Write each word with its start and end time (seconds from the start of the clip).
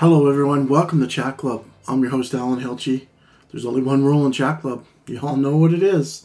Hello, 0.00 0.30
everyone. 0.30 0.66
Welcome 0.66 0.98
to 1.02 1.06
Chat 1.06 1.36
Club. 1.36 1.66
I'm 1.86 2.00
your 2.00 2.10
host, 2.10 2.32
Alan 2.32 2.62
Hilchey. 2.62 3.08
There's 3.50 3.66
only 3.66 3.82
one 3.82 4.02
rule 4.02 4.24
in 4.24 4.32
Chat 4.32 4.62
Club. 4.62 4.86
You 5.06 5.20
all 5.20 5.36
know 5.36 5.58
what 5.58 5.74
it 5.74 5.82
is. 5.82 6.24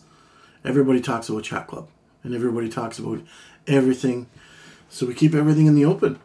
Everybody 0.64 1.02
talks 1.02 1.28
about 1.28 1.44
Chat 1.44 1.68
Club, 1.68 1.90
and 2.24 2.34
everybody 2.34 2.70
talks 2.70 3.00
about 3.00 3.20
everything. 3.68 4.28
So 4.88 5.06
we 5.06 5.14
keep 5.14 5.36
everything 5.36 5.66
in 5.66 5.76
the 5.76 5.84
open. 5.84 6.22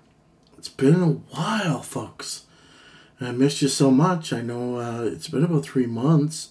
It's 0.59 0.69
been 0.69 1.03
a 1.03 1.09
while, 1.09 1.83
folks. 1.83 2.45
I 3.21 3.33
missed 3.33 3.63
you 3.63 3.67
so 3.69 3.91
much. 3.91 4.33
I 4.33 4.43
know 4.43 4.77
uh, 4.77 5.03
it's 5.03 5.27
been 5.27 5.43
about 5.43 5.65
three 5.65 5.87
months, 5.87 6.51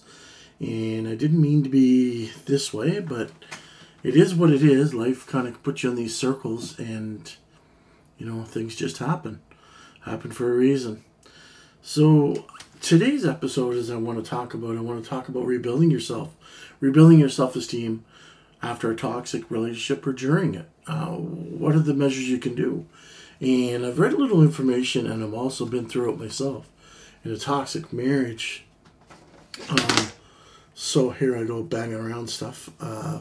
and 0.58 1.08
I 1.08 1.14
didn't 1.14 1.40
mean 1.40 1.62
to 1.62 1.70
be 1.70 2.30
this 2.44 2.74
way, 2.74 3.00
but 3.00 3.30
it 4.02 4.16
is 4.16 4.34
what 4.34 4.50
it 4.50 4.62
is. 4.62 4.92
Life 4.92 5.26
kind 5.26 5.48
of 5.48 5.62
puts 5.62 5.82
you 5.82 5.88
in 5.88 5.96
these 5.96 6.14
circles, 6.14 6.78
and 6.78 7.34
you 8.18 8.26
know 8.26 8.44
things 8.44 8.76
just 8.76 8.98
happen. 8.98 9.40
Happen 10.00 10.30
for 10.30 10.50
a 10.50 10.56
reason. 10.56 11.04
So 11.82 12.46
today's 12.80 13.26
episode 13.26 13.74
is 13.74 13.90
I 13.90 13.96
want 13.96 14.22
to 14.22 14.28
talk 14.28 14.54
about. 14.54 14.76
I 14.76 14.80
want 14.80 15.02
to 15.02 15.08
talk 15.08 15.28
about 15.28 15.44
rebuilding 15.44 15.90
yourself, 15.90 16.34
rebuilding 16.80 17.18
your 17.18 17.28
self-esteem 17.28 18.04
after 18.62 18.90
a 18.90 18.96
toxic 18.96 19.50
relationship 19.50 20.06
or 20.06 20.12
during 20.12 20.54
it. 20.54 20.68
Uh, 20.86 21.08
what 21.08 21.74
are 21.74 21.80
the 21.80 21.94
measures 21.94 22.28
you 22.28 22.38
can 22.38 22.54
do? 22.54 22.86
And 23.40 23.84
I've 23.84 23.98
read 23.98 24.14
a 24.14 24.16
little 24.16 24.42
information, 24.42 25.06
and 25.06 25.22
I've 25.22 25.34
also 25.34 25.66
been 25.66 25.88
through 25.88 26.12
it 26.14 26.18
myself 26.18 26.68
in 27.24 27.30
a 27.30 27.38
toxic 27.38 27.92
marriage. 27.92 28.64
Um, 29.68 30.08
so 30.74 31.10
here 31.10 31.36
I 31.36 31.44
go 31.44 31.62
banging 31.62 31.94
around 31.94 32.28
stuff. 32.28 32.70
Uh, 32.80 33.20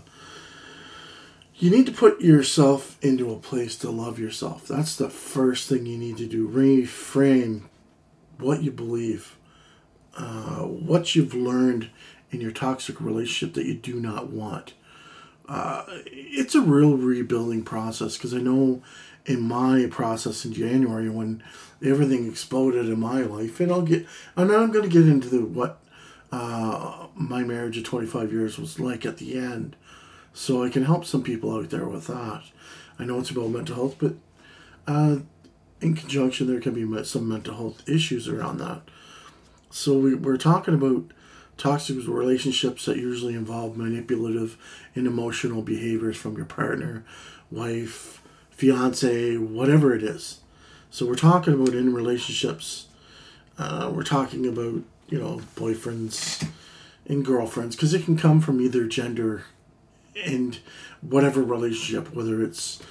you 1.60 1.70
need 1.70 1.86
to 1.86 1.92
put 1.92 2.22
yourself 2.22 2.98
into 3.02 3.32
a 3.32 3.38
place 3.38 3.76
to 3.76 3.92
love 3.92 4.18
yourself. 4.18 4.66
That's 4.66 4.96
the 4.96 5.10
first 5.10 5.68
thing 5.68 5.86
you 5.86 5.98
need 5.98 6.18
to 6.18 6.26
do. 6.26 6.48
Reframe 6.48 7.64
what 8.38 8.64
you 8.64 8.72
believe, 8.72 9.38
uh, 10.18 10.62
what 10.62 11.16
you've 11.16 11.34
learned 11.34 11.90
in 12.32 12.40
your 12.40 12.52
toxic 12.52 13.02
relationship 13.02 13.56
that 13.56 13.66
you 13.66 13.74
do 13.74 14.00
not 14.00 14.30
want. 14.30 14.74
Uh, 15.50 15.84
it's 16.06 16.56
a 16.56 16.62
real 16.62 16.96
rebuilding 16.96 17.64
process 17.64 18.16
because 18.16 18.34
I 18.34 18.38
know 18.38 18.82
in 19.26 19.42
my 19.42 19.88
process 19.92 20.46
in 20.46 20.54
January 20.54 21.10
when 21.10 21.44
everything 21.84 22.26
exploded 22.26 22.88
in 22.88 23.00
my 23.02 23.22
life, 23.22 23.60
and 23.60 23.70
I'll 23.70 23.82
get, 23.82 24.08
and 24.38 24.50
I'm 24.50 24.72
going 24.72 24.90
to 24.90 24.90
get 24.90 25.10
into 25.10 25.28
the, 25.28 25.44
what 25.44 25.82
uh, 26.32 27.08
my 27.16 27.44
marriage 27.44 27.78
of 27.78 27.84
25 27.84 28.32
years 28.32 28.58
was 28.58 28.80
like 28.80 29.06
at 29.06 29.18
the 29.18 29.38
end 29.38 29.76
so 30.34 30.64
I 30.64 30.70
can 30.70 30.86
help 30.86 31.06
some 31.06 31.24
people 31.24 31.56
out 31.56 31.70
there 31.70 31.88
with 31.88 32.08
that. 32.08 32.44
I 32.98 33.06
know 33.06 33.20
it's 33.20 33.30
about 33.30 33.50
mental 33.50 33.76
health, 33.76 33.96
but 34.00 34.14
uh, 34.88 35.20
in 35.82 35.96
conjunction, 35.96 36.48
there 36.48 36.60
can 36.60 36.74
be 36.74 37.04
some 37.04 37.30
mental 37.30 37.56
health 37.56 37.88
issues 37.88 38.28
around 38.28 38.58
that. 38.58 38.82
So 39.70 39.98
we, 39.98 40.16
we're 40.16 40.38
talking 40.38 40.74
about 40.74 41.12
toxic 41.58 41.98
relationships 42.08 42.86
that 42.86 42.98
usually 42.98 43.36
involve 43.36 43.78
manipulative 43.78 44.58
and 44.96 45.06
emotional 45.06 45.62
behaviors 45.62 46.18
from 46.18 46.36
your 46.36 46.46
partner, 46.46 47.04
wife, 47.52 48.22
fiance, 48.50 49.38
whatever 49.38 49.94
it 49.94 50.04
is. 50.04 50.40
So 50.90 51.06
we're 51.06 51.16
talking 51.16 51.54
about 51.54 51.76
in 51.76 51.94
relationships. 51.94 52.88
Uh, 53.58 53.92
we're 53.94 54.04
talking 54.04 54.48
about 54.48 54.82
you 55.10 55.20
know 55.20 55.42
boyfriends 55.56 56.48
and 57.06 57.26
girlfriends 57.26 57.76
because 57.76 57.94
it 57.94 58.06
can 58.06 58.18
come 58.18 58.42
from 58.42 58.62
either 58.62 58.86
gender 58.86 59.44
and 60.26 60.60
whatever 61.02 61.42
relationship, 61.42 62.14
whether 62.14 62.44
it's 62.44 62.82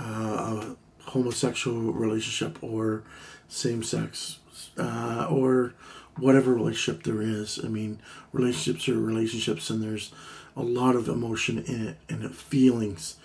uh, 0.00 0.04
a 0.04 0.76
homosexual 1.10 1.92
relationship 1.92 2.62
or 2.62 3.02
same 3.48 3.82
sex 3.82 4.38
uh, 4.78 5.26
or 5.30 5.74
whatever 6.18 6.54
relationship 6.54 7.02
there 7.02 7.22
is. 7.22 7.60
I 7.62 7.68
mean, 7.68 8.00
relationships 8.32 8.88
are 8.88 8.98
relationships, 8.98 9.70
and 9.70 9.82
there's 9.82 10.12
a 10.56 10.62
lot 10.62 10.96
of 10.96 11.08
emotion 11.08 11.58
in 11.58 11.88
it 11.88 11.96
and 12.08 12.34
feelings. 12.34 13.16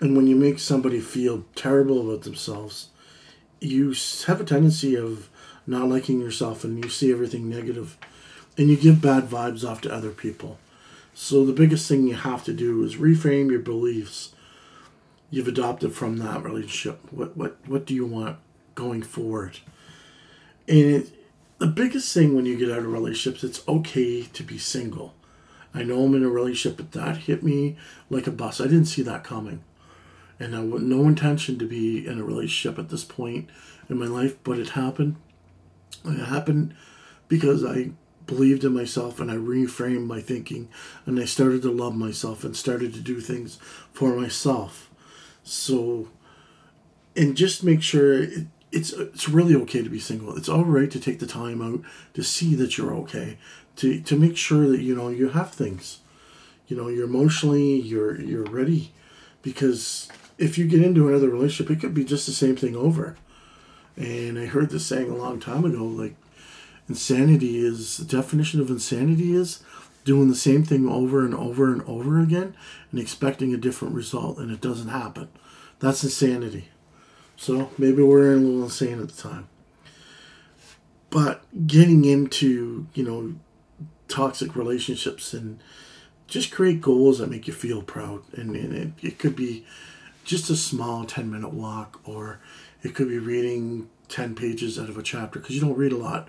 And 0.00 0.16
when 0.16 0.26
you 0.26 0.36
make 0.36 0.58
somebody 0.58 1.00
feel 1.00 1.44
terrible 1.54 2.08
about 2.08 2.22
themselves, 2.22 2.88
you 3.60 3.94
have 4.26 4.40
a 4.40 4.44
tendency 4.44 4.96
of 4.96 5.28
not 5.66 5.88
liking 5.88 6.20
yourself 6.20 6.64
and 6.64 6.82
you 6.82 6.88
see 6.88 7.12
everything 7.12 7.48
negative 7.48 7.98
and 8.56 8.70
you 8.70 8.76
give 8.76 9.02
bad 9.02 9.24
vibes 9.28 9.68
off 9.68 9.80
to 9.82 9.92
other 9.92 10.10
people. 10.10 10.58
So 11.20 11.44
the 11.44 11.52
biggest 11.52 11.88
thing 11.88 12.06
you 12.06 12.14
have 12.14 12.44
to 12.44 12.52
do 12.52 12.84
is 12.84 12.94
reframe 12.94 13.50
your 13.50 13.58
beliefs 13.58 14.36
you've 15.30 15.48
adopted 15.48 15.92
from 15.92 16.18
that 16.18 16.44
relationship. 16.44 17.00
What 17.10 17.36
what 17.36 17.56
what 17.66 17.84
do 17.84 17.92
you 17.92 18.06
want 18.06 18.38
going 18.76 19.02
forward? 19.02 19.58
And 20.68 20.78
it, 20.78 21.10
the 21.58 21.66
biggest 21.66 22.14
thing 22.14 22.36
when 22.36 22.46
you 22.46 22.56
get 22.56 22.70
out 22.70 22.84
of 22.84 22.92
relationships, 22.92 23.42
it's 23.42 23.66
okay 23.66 24.22
to 24.22 24.42
be 24.44 24.58
single. 24.58 25.12
I 25.74 25.82
know 25.82 26.04
I'm 26.04 26.14
in 26.14 26.24
a 26.24 26.28
relationship, 26.28 26.76
but 26.76 26.92
that 26.92 27.16
hit 27.16 27.42
me 27.42 27.76
like 28.08 28.28
a 28.28 28.30
bus. 28.30 28.60
I 28.60 28.64
didn't 28.64 28.84
see 28.84 29.02
that 29.02 29.24
coming. 29.24 29.64
And 30.38 30.54
I 30.54 30.60
had 30.60 30.82
no 30.82 31.08
intention 31.08 31.58
to 31.58 31.66
be 31.66 32.06
in 32.06 32.20
a 32.20 32.24
relationship 32.24 32.78
at 32.78 32.90
this 32.90 33.02
point 33.02 33.50
in 33.90 33.98
my 33.98 34.06
life, 34.06 34.36
but 34.44 34.60
it 34.60 34.70
happened. 34.70 35.16
It 36.04 36.26
happened 36.26 36.76
because 37.26 37.64
I 37.64 37.90
believed 38.28 38.62
in 38.62 38.72
myself 38.72 39.18
and 39.18 39.28
I 39.28 39.34
reframed 39.34 40.06
my 40.06 40.20
thinking 40.20 40.68
and 41.04 41.18
I 41.18 41.24
started 41.24 41.62
to 41.62 41.72
love 41.72 41.96
myself 41.96 42.44
and 42.44 42.56
started 42.56 42.94
to 42.94 43.00
do 43.00 43.20
things 43.20 43.58
for 43.92 44.14
myself. 44.14 44.88
So, 45.42 46.08
and 47.16 47.36
just 47.36 47.64
make 47.64 47.82
sure 47.82 48.22
it, 48.22 48.46
it's 48.70 48.92
it's 48.92 49.28
really 49.28 49.56
okay 49.56 49.82
to 49.82 49.90
be 49.90 49.98
single. 49.98 50.36
It's 50.36 50.48
all 50.48 50.64
right 50.64 50.90
to 50.90 51.00
take 51.00 51.18
the 51.18 51.26
time 51.26 51.60
out 51.62 51.80
to 52.14 52.22
see 52.22 52.54
that 52.54 52.78
you're 52.78 52.94
okay, 52.96 53.38
to 53.76 54.00
to 54.02 54.16
make 54.16 54.36
sure 54.36 54.68
that 54.68 54.82
you 54.82 54.94
know 54.94 55.08
you 55.08 55.30
have 55.30 55.50
things, 55.50 56.00
you 56.68 56.76
know, 56.76 56.88
you're 56.88 57.06
emotionally 57.06 57.80
you're 57.80 58.20
you're 58.20 58.44
ready, 58.44 58.92
because 59.42 60.08
if 60.36 60.58
you 60.58 60.68
get 60.68 60.82
into 60.82 61.08
another 61.08 61.30
relationship, 61.30 61.70
it 61.70 61.80
could 61.80 61.94
be 61.94 62.04
just 62.04 62.26
the 62.26 62.32
same 62.32 62.56
thing 62.56 62.76
over. 62.76 63.16
And 63.96 64.38
I 64.38 64.46
heard 64.46 64.70
this 64.70 64.86
saying 64.86 65.10
a 65.10 65.16
long 65.16 65.40
time 65.40 65.64
ago, 65.64 65.84
like 65.84 66.14
Insanity 66.88 67.58
is 67.58 67.98
the 67.98 68.04
definition 68.04 68.60
of 68.60 68.70
insanity 68.70 69.34
is 69.34 69.62
doing 70.04 70.28
the 70.28 70.36
same 70.36 70.64
thing 70.64 70.88
over 70.88 71.24
and 71.24 71.34
over 71.34 71.70
and 71.70 71.82
over 71.82 72.18
again 72.18 72.56
and 72.90 72.98
expecting 72.98 73.52
a 73.52 73.58
different 73.58 73.94
result 73.94 74.38
and 74.38 74.50
it 74.50 74.60
doesn't 74.60 74.88
happen. 74.88 75.28
That's 75.80 76.02
insanity. 76.02 76.68
So 77.36 77.70
maybe 77.76 78.02
we're 78.02 78.32
a 78.32 78.36
little 78.36 78.64
insane 78.64 79.00
at 79.00 79.10
the 79.10 79.22
time. 79.22 79.48
But 81.10 81.44
getting 81.66 82.04
into, 82.04 82.86
you 82.94 83.04
know, 83.04 83.34
toxic 84.08 84.56
relationships 84.56 85.34
and 85.34 85.60
just 86.26 86.50
create 86.50 86.80
goals 86.80 87.18
that 87.18 87.30
make 87.30 87.46
you 87.46 87.52
feel 87.52 87.82
proud. 87.82 88.22
And, 88.32 88.56
and 88.56 88.74
it, 88.74 88.92
it 89.02 89.18
could 89.18 89.36
be 89.36 89.66
just 90.24 90.50
a 90.50 90.56
small 90.56 91.04
10 91.04 91.30
minute 91.30 91.52
walk 91.52 92.00
or 92.04 92.40
it 92.82 92.94
could 92.94 93.08
be 93.08 93.18
reading 93.18 93.88
10 94.08 94.34
pages 94.34 94.78
out 94.78 94.88
of 94.88 94.96
a 94.98 95.02
chapter 95.02 95.38
because 95.38 95.54
you 95.54 95.60
don't 95.60 95.76
read 95.76 95.92
a 95.92 95.96
lot 95.96 96.28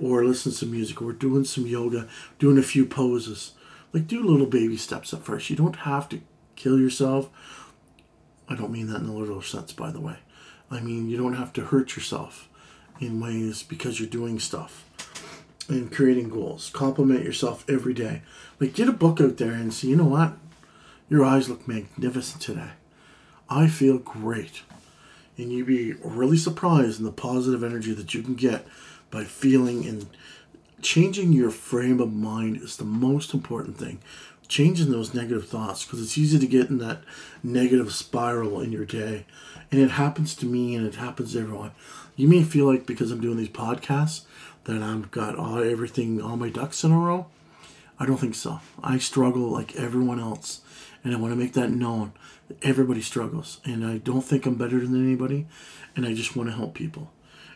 or 0.00 0.24
listen 0.24 0.52
to 0.52 0.58
some 0.58 0.70
music 0.70 1.02
or 1.02 1.12
doing 1.12 1.44
some 1.44 1.66
yoga, 1.66 2.08
doing 2.38 2.58
a 2.58 2.62
few 2.62 2.86
poses. 2.86 3.52
Like 3.92 4.06
do 4.06 4.22
little 4.22 4.46
baby 4.46 4.76
steps 4.76 5.12
at 5.12 5.24
first. 5.24 5.50
You 5.50 5.56
don't 5.56 5.76
have 5.76 6.08
to 6.10 6.20
kill 6.56 6.78
yourself. 6.78 7.30
I 8.48 8.54
don't 8.54 8.72
mean 8.72 8.86
that 8.88 9.00
in 9.00 9.08
a 9.08 9.14
literal 9.14 9.42
sense, 9.42 9.72
by 9.72 9.90
the 9.90 10.00
way. 10.00 10.16
I 10.70 10.80
mean 10.80 11.08
you 11.08 11.16
don't 11.16 11.34
have 11.34 11.52
to 11.54 11.64
hurt 11.64 11.96
yourself 11.96 12.48
in 13.00 13.20
ways 13.20 13.62
because 13.62 13.98
you're 13.98 14.08
doing 14.08 14.38
stuff 14.38 14.84
and 15.68 15.92
creating 15.92 16.28
goals. 16.28 16.70
Compliment 16.70 17.24
yourself 17.24 17.64
every 17.68 17.94
day. 17.94 18.22
Like 18.58 18.74
get 18.74 18.88
a 18.88 18.92
book 18.92 19.20
out 19.20 19.36
there 19.36 19.52
and 19.52 19.72
see, 19.72 19.88
you 19.88 19.96
know 19.96 20.04
what? 20.04 20.34
Your 21.08 21.24
eyes 21.24 21.48
look 21.48 21.66
magnificent 21.66 22.42
today. 22.42 22.70
I 23.48 23.68
feel 23.68 23.98
great. 23.98 24.62
And 25.36 25.52
you'd 25.52 25.66
be 25.66 25.92
really 25.92 26.36
surprised 26.36 26.98
in 26.98 27.04
the 27.04 27.12
positive 27.12 27.62
energy 27.62 27.92
that 27.94 28.12
you 28.12 28.22
can 28.22 28.34
get 28.34 28.66
by 29.10 29.24
feeling 29.24 29.86
and 29.86 30.06
changing 30.82 31.32
your 31.32 31.50
frame 31.50 32.00
of 32.00 32.12
mind 32.12 32.58
is 32.58 32.76
the 32.76 32.84
most 32.84 33.34
important 33.34 33.78
thing. 33.78 34.00
Changing 34.48 34.90
those 34.90 35.12
negative 35.12 35.46
thoughts 35.46 35.84
because 35.84 36.00
it's 36.00 36.16
easy 36.16 36.38
to 36.38 36.46
get 36.46 36.70
in 36.70 36.78
that 36.78 37.02
negative 37.42 37.92
spiral 37.92 38.60
in 38.60 38.72
your 38.72 38.86
day. 38.86 39.26
And 39.70 39.80
it 39.80 39.90
happens 39.92 40.34
to 40.36 40.46
me 40.46 40.74
and 40.74 40.86
it 40.86 40.94
happens 40.94 41.32
to 41.32 41.40
everyone. 41.40 41.72
You 42.16 42.28
may 42.28 42.42
feel 42.42 42.66
like 42.66 42.86
because 42.86 43.10
I'm 43.10 43.20
doing 43.20 43.36
these 43.36 43.48
podcasts 43.48 44.22
that 44.64 44.82
I've 44.82 45.10
got 45.10 45.36
all 45.36 45.58
everything, 45.58 46.20
all 46.22 46.36
my 46.36 46.48
ducks 46.48 46.82
in 46.84 46.92
a 46.92 46.98
row. 46.98 47.26
I 47.98 48.06
don't 48.06 48.18
think 48.18 48.34
so. 48.34 48.60
I 48.82 48.98
struggle 48.98 49.50
like 49.50 49.76
everyone 49.76 50.20
else. 50.20 50.60
And 51.04 51.14
I 51.14 51.18
want 51.18 51.32
to 51.32 51.36
make 51.38 51.52
that 51.54 51.70
known. 51.70 52.12
Everybody 52.62 53.02
struggles. 53.02 53.60
And 53.64 53.84
I 53.84 53.98
don't 53.98 54.22
think 54.22 54.46
I'm 54.46 54.54
better 54.54 54.80
than 54.80 55.04
anybody. 55.04 55.46
And 55.94 56.06
I 56.06 56.14
just 56.14 56.36
want 56.36 56.48
to 56.48 56.56
help 56.56 56.74
people. 56.74 57.10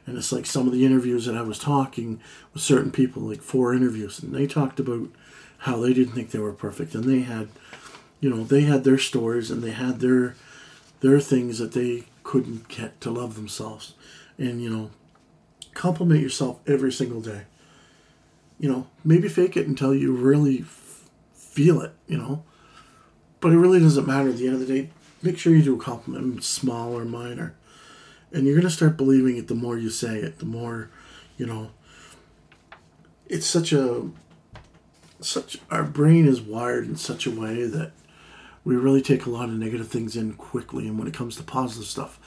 And 0.06 0.18
it's 0.18 0.32
like 0.32 0.46
some 0.46 0.66
of 0.66 0.72
the 0.72 0.84
interviews 0.84 1.26
that 1.26 1.36
I 1.36 1.42
was 1.42 1.58
talking 1.58 2.20
with 2.52 2.62
certain 2.62 2.90
people, 2.90 3.22
like 3.22 3.42
four 3.42 3.72
interviews, 3.72 4.20
and 4.20 4.34
they 4.34 4.46
talked 4.46 4.80
about 4.80 5.08
how 5.58 5.78
they 5.78 5.94
didn't 5.94 6.14
think 6.14 6.30
they 6.30 6.40
were 6.40 6.52
perfect, 6.52 6.94
and 6.94 7.04
they 7.04 7.20
had, 7.20 7.48
you 8.20 8.28
know, 8.28 8.42
they 8.42 8.62
had 8.62 8.82
their 8.82 8.98
stories 8.98 9.50
and 9.50 9.62
they 9.62 9.70
had 9.70 10.00
their 10.00 10.34
their 11.00 11.20
things 11.20 11.58
that 11.58 11.72
they 11.72 12.04
couldn't 12.22 12.68
get 12.68 13.00
to 13.00 13.10
love 13.10 13.36
themselves, 13.36 13.94
and 14.38 14.62
you 14.62 14.70
know, 14.70 14.90
compliment 15.74 16.20
yourself 16.20 16.60
every 16.66 16.92
single 16.92 17.20
day. 17.20 17.42
You 18.58 18.70
know, 18.70 18.86
maybe 19.04 19.28
fake 19.28 19.56
it 19.56 19.66
until 19.66 19.94
you 19.94 20.12
really 20.12 20.60
f- 20.60 21.08
feel 21.34 21.80
it, 21.80 21.92
you 22.06 22.16
know. 22.18 22.44
But 23.40 23.52
it 23.52 23.58
really 23.58 23.80
doesn't 23.80 24.06
matter 24.06 24.28
at 24.28 24.36
the 24.36 24.46
end 24.46 24.54
of 24.54 24.66
the 24.66 24.66
day. 24.66 24.90
Make 25.22 25.38
sure 25.38 25.54
you 25.54 25.62
do 25.62 25.76
a 25.76 25.82
compliment, 25.82 26.42
small 26.44 26.96
or 26.96 27.04
minor. 27.04 27.54
And 28.32 28.46
you're 28.46 28.54
going 28.54 28.66
to 28.66 28.70
start 28.70 28.96
believing 28.96 29.36
it 29.36 29.48
the 29.48 29.54
more 29.54 29.76
you 29.76 29.90
say 29.90 30.18
it, 30.18 30.38
the 30.38 30.46
more, 30.46 30.90
you 31.36 31.46
know. 31.46 31.70
It's 33.26 33.46
such 33.46 33.72
a. 33.72 34.08
Such 35.20 35.58
our 35.70 35.84
brain 35.84 36.26
is 36.26 36.40
wired 36.40 36.84
in 36.84 36.96
such 36.96 37.26
a 37.26 37.30
way 37.30 37.64
that 37.64 37.92
we 38.64 38.74
really 38.74 39.02
take 39.02 39.24
a 39.24 39.30
lot 39.30 39.48
of 39.48 39.54
negative 39.54 39.86
things 39.86 40.16
in 40.16 40.32
quickly. 40.34 40.88
And 40.88 40.98
when 40.98 41.06
it 41.06 41.14
comes 41.14 41.36
to 41.36 41.44
positive 41.44 41.86
stuff, 41.86 42.18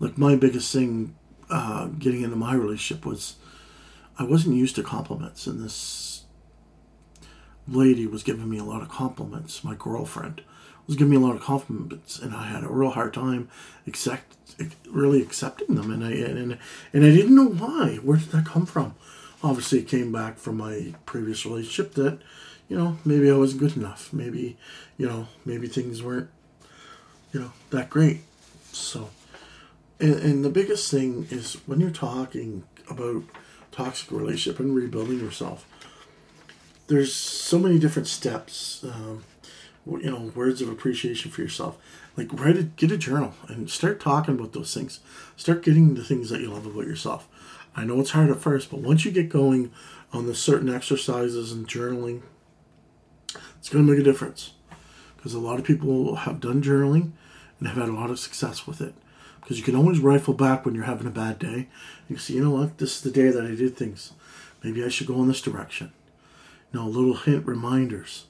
like 0.00 0.18
my 0.18 0.34
biggest 0.34 0.72
thing 0.72 1.14
uh, 1.48 1.86
getting 1.86 2.22
into 2.22 2.34
my 2.34 2.54
relationship 2.54 3.06
was 3.06 3.36
I 4.18 4.24
wasn't 4.24 4.56
used 4.56 4.74
to 4.76 4.82
compliments, 4.82 5.46
and 5.46 5.62
this 5.62 6.24
lady 7.68 8.06
was 8.06 8.22
giving 8.22 8.48
me 8.48 8.58
a 8.58 8.64
lot 8.64 8.82
of 8.82 8.88
compliments. 8.88 9.62
My 9.62 9.74
girlfriend 9.74 10.42
was 10.86 10.96
giving 10.96 11.10
me 11.10 11.16
a 11.16 11.20
lot 11.20 11.36
of 11.36 11.42
compliments, 11.42 12.18
and 12.18 12.34
I 12.34 12.46
had 12.46 12.64
a 12.64 12.68
real 12.68 12.90
hard 12.90 13.14
time 13.14 13.48
accept, 13.86 14.36
really 14.88 15.22
accepting 15.22 15.74
them, 15.76 15.90
and 15.90 16.04
I 16.04 16.12
and 16.12 16.58
and 16.92 17.04
I 17.04 17.10
didn't 17.10 17.34
know 17.34 17.48
why. 17.48 17.96
Where 18.02 18.16
did 18.18 18.30
that 18.30 18.46
come 18.46 18.66
from? 18.66 18.94
Obviously, 19.42 19.80
it 19.80 19.88
came 19.88 20.12
back 20.12 20.38
from 20.38 20.56
my 20.56 20.94
previous 21.04 21.44
relationship 21.44 21.94
that, 21.94 22.20
you 22.68 22.76
know, 22.78 22.98
maybe 23.04 23.30
I 23.30 23.34
wasn't 23.34 23.60
good 23.60 23.76
enough. 23.76 24.12
Maybe, 24.12 24.56
you 24.96 25.08
know, 25.08 25.26
maybe 25.44 25.66
things 25.66 26.00
weren't, 26.02 26.30
you 27.32 27.40
know, 27.40 27.52
that 27.70 27.90
great. 27.90 28.20
So, 28.72 29.10
and, 29.98 30.14
and 30.14 30.44
the 30.44 30.50
biggest 30.50 30.90
thing 30.90 31.26
is 31.30 31.54
when 31.66 31.80
you're 31.80 31.90
talking 31.90 32.62
about 32.88 33.24
toxic 33.72 34.12
relationship 34.12 34.60
and 34.60 34.76
rebuilding 34.76 35.18
yourself, 35.18 35.66
there's 36.86 37.12
so 37.12 37.58
many 37.58 37.80
different 37.80 38.06
steps. 38.06 38.84
Um, 38.84 39.24
you 39.86 40.10
know, 40.10 40.32
words 40.34 40.62
of 40.62 40.68
appreciation 40.68 41.30
for 41.30 41.42
yourself. 41.42 41.78
Like 42.16 42.32
write 42.32 42.56
it, 42.56 42.76
get 42.76 42.92
a 42.92 42.96
journal 42.96 43.34
and 43.48 43.70
start 43.70 44.00
talking 44.00 44.34
about 44.34 44.52
those 44.52 44.74
things. 44.74 45.00
Start 45.36 45.62
getting 45.62 45.94
the 45.94 46.04
things 46.04 46.30
that 46.30 46.40
you 46.40 46.50
love 46.50 46.66
about 46.66 46.86
yourself. 46.86 47.28
I 47.74 47.84
know 47.84 48.00
it's 48.00 48.10
hard 48.10 48.30
at 48.30 48.38
first, 48.38 48.70
but 48.70 48.80
once 48.80 49.04
you 49.04 49.10
get 49.10 49.28
going 49.28 49.72
on 50.12 50.26
the 50.26 50.34
certain 50.34 50.72
exercises 50.72 51.52
and 51.52 51.66
journaling, 51.66 52.22
it's 53.58 53.68
going 53.68 53.86
to 53.86 53.90
make 53.90 54.00
a 54.00 54.04
difference. 54.04 54.52
Because 55.16 55.34
a 55.34 55.40
lot 55.40 55.58
of 55.58 55.64
people 55.64 56.16
have 56.16 56.40
done 56.40 56.62
journaling 56.62 57.12
and 57.58 57.68
have 57.68 57.78
had 57.78 57.88
a 57.88 57.92
lot 57.92 58.10
of 58.10 58.18
success 58.18 58.66
with 58.66 58.80
it. 58.80 58.94
Because 59.40 59.58
you 59.58 59.64
can 59.64 59.74
always 59.74 60.00
rifle 60.00 60.34
back 60.34 60.64
when 60.64 60.74
you're 60.74 60.84
having 60.84 61.06
a 61.06 61.10
bad 61.10 61.38
day. 61.38 61.68
You 62.08 62.18
see, 62.18 62.34
you 62.34 62.44
know 62.44 62.50
what, 62.50 62.78
this 62.78 62.96
is 62.96 63.02
the 63.02 63.10
day 63.10 63.30
that 63.30 63.44
I 63.44 63.54
did 63.54 63.76
things. 63.76 64.12
Maybe 64.62 64.84
I 64.84 64.88
should 64.88 65.06
go 65.06 65.20
in 65.22 65.28
this 65.28 65.40
direction. 65.40 65.92
You 66.72 66.80
know, 66.80 66.86
little 66.86 67.14
hint 67.14 67.46
reminders. 67.46 68.26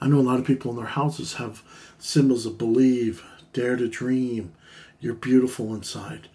I 0.00 0.08
know 0.08 0.18
a 0.18 0.20
lot 0.20 0.38
of 0.38 0.46
people 0.46 0.70
in 0.70 0.76
their 0.76 0.86
houses 0.86 1.34
have 1.34 1.62
symbols 1.98 2.46
of 2.46 2.58
believe, 2.58 3.24
dare 3.52 3.76
to 3.76 3.88
dream, 3.88 4.52
you're 5.00 5.14
beautiful 5.14 5.74
inside 5.74 6.28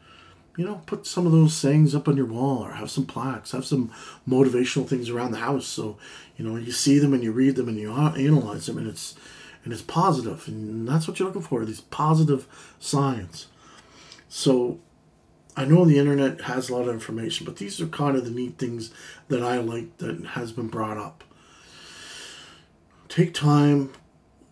you 0.56 0.65
know, 0.65 0.81
put 0.86 1.07
some 1.07 1.25
of 1.25 1.31
those 1.31 1.54
sayings 1.54 1.95
up 1.95 2.07
on 2.07 2.18
your 2.18 2.27
wall 2.27 2.63
or 2.63 2.74
have 2.74 2.92
some 2.92 3.06
plaques, 3.06 3.51
have 3.51 3.65
some 3.65 3.92
motivational 4.27 4.88
things 4.88 5.10
around 5.10 5.31
the 5.31 5.38
house. 5.38 5.65
So, 5.65 5.98
you 6.38 6.45
know, 6.45 6.57
you 6.57 6.71
see 6.71 7.00
them 7.00 7.13
and 7.13 7.24
you 7.24 7.31
read 7.31 7.56
them 7.56 7.68
and 7.68 7.77
you 7.77 7.92
analyze 7.92 8.68
them 8.68 8.77
and 8.77 8.88
it's, 8.88 9.15
and 9.63 9.74
it's 9.74 9.81
positive 9.81 10.48
and 10.48 10.88
that's 10.88 11.07
what 11.07 11.18
you're 11.18 11.27
looking 11.27 11.42
for, 11.42 11.65
these 11.65 11.81
positive 11.81 12.48
signs. 12.80 13.48
So 14.30 14.80
I 15.57 15.65
know 15.65 15.86
the 15.86 15.98
internet 15.98 16.42
has 16.42 16.69
a 16.69 16.75
lot 16.75 16.88
of 16.88 16.94
information, 16.94 17.45
but 17.45 17.57
these 17.57 17.81
are 17.81 17.88
kind 17.88 18.15
of 18.15 18.25
the 18.25 18.31
neat 18.31 18.60
things 18.60 18.94
that 19.30 19.42
I 19.42 19.57
like 19.57 19.98
that 19.98 20.24
has 20.25 20.51
been 20.51 20.68
brought 20.68 20.98
up. 20.98 21.24
Take 23.13 23.36
time 23.36 23.94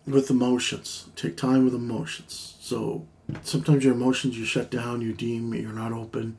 with 0.06 0.30
emotions. 0.30 1.06
Take 1.16 1.36
time 1.36 1.64
with 1.64 1.74
emotions. 1.74 2.54
So 2.60 3.08
sometimes 3.42 3.82
your 3.82 3.92
emotions 3.92 4.38
you 4.38 4.44
shut 4.44 4.70
down, 4.70 5.00
you 5.00 5.12
deem 5.12 5.52
you're 5.52 5.72
not 5.72 5.90
open, 5.90 6.38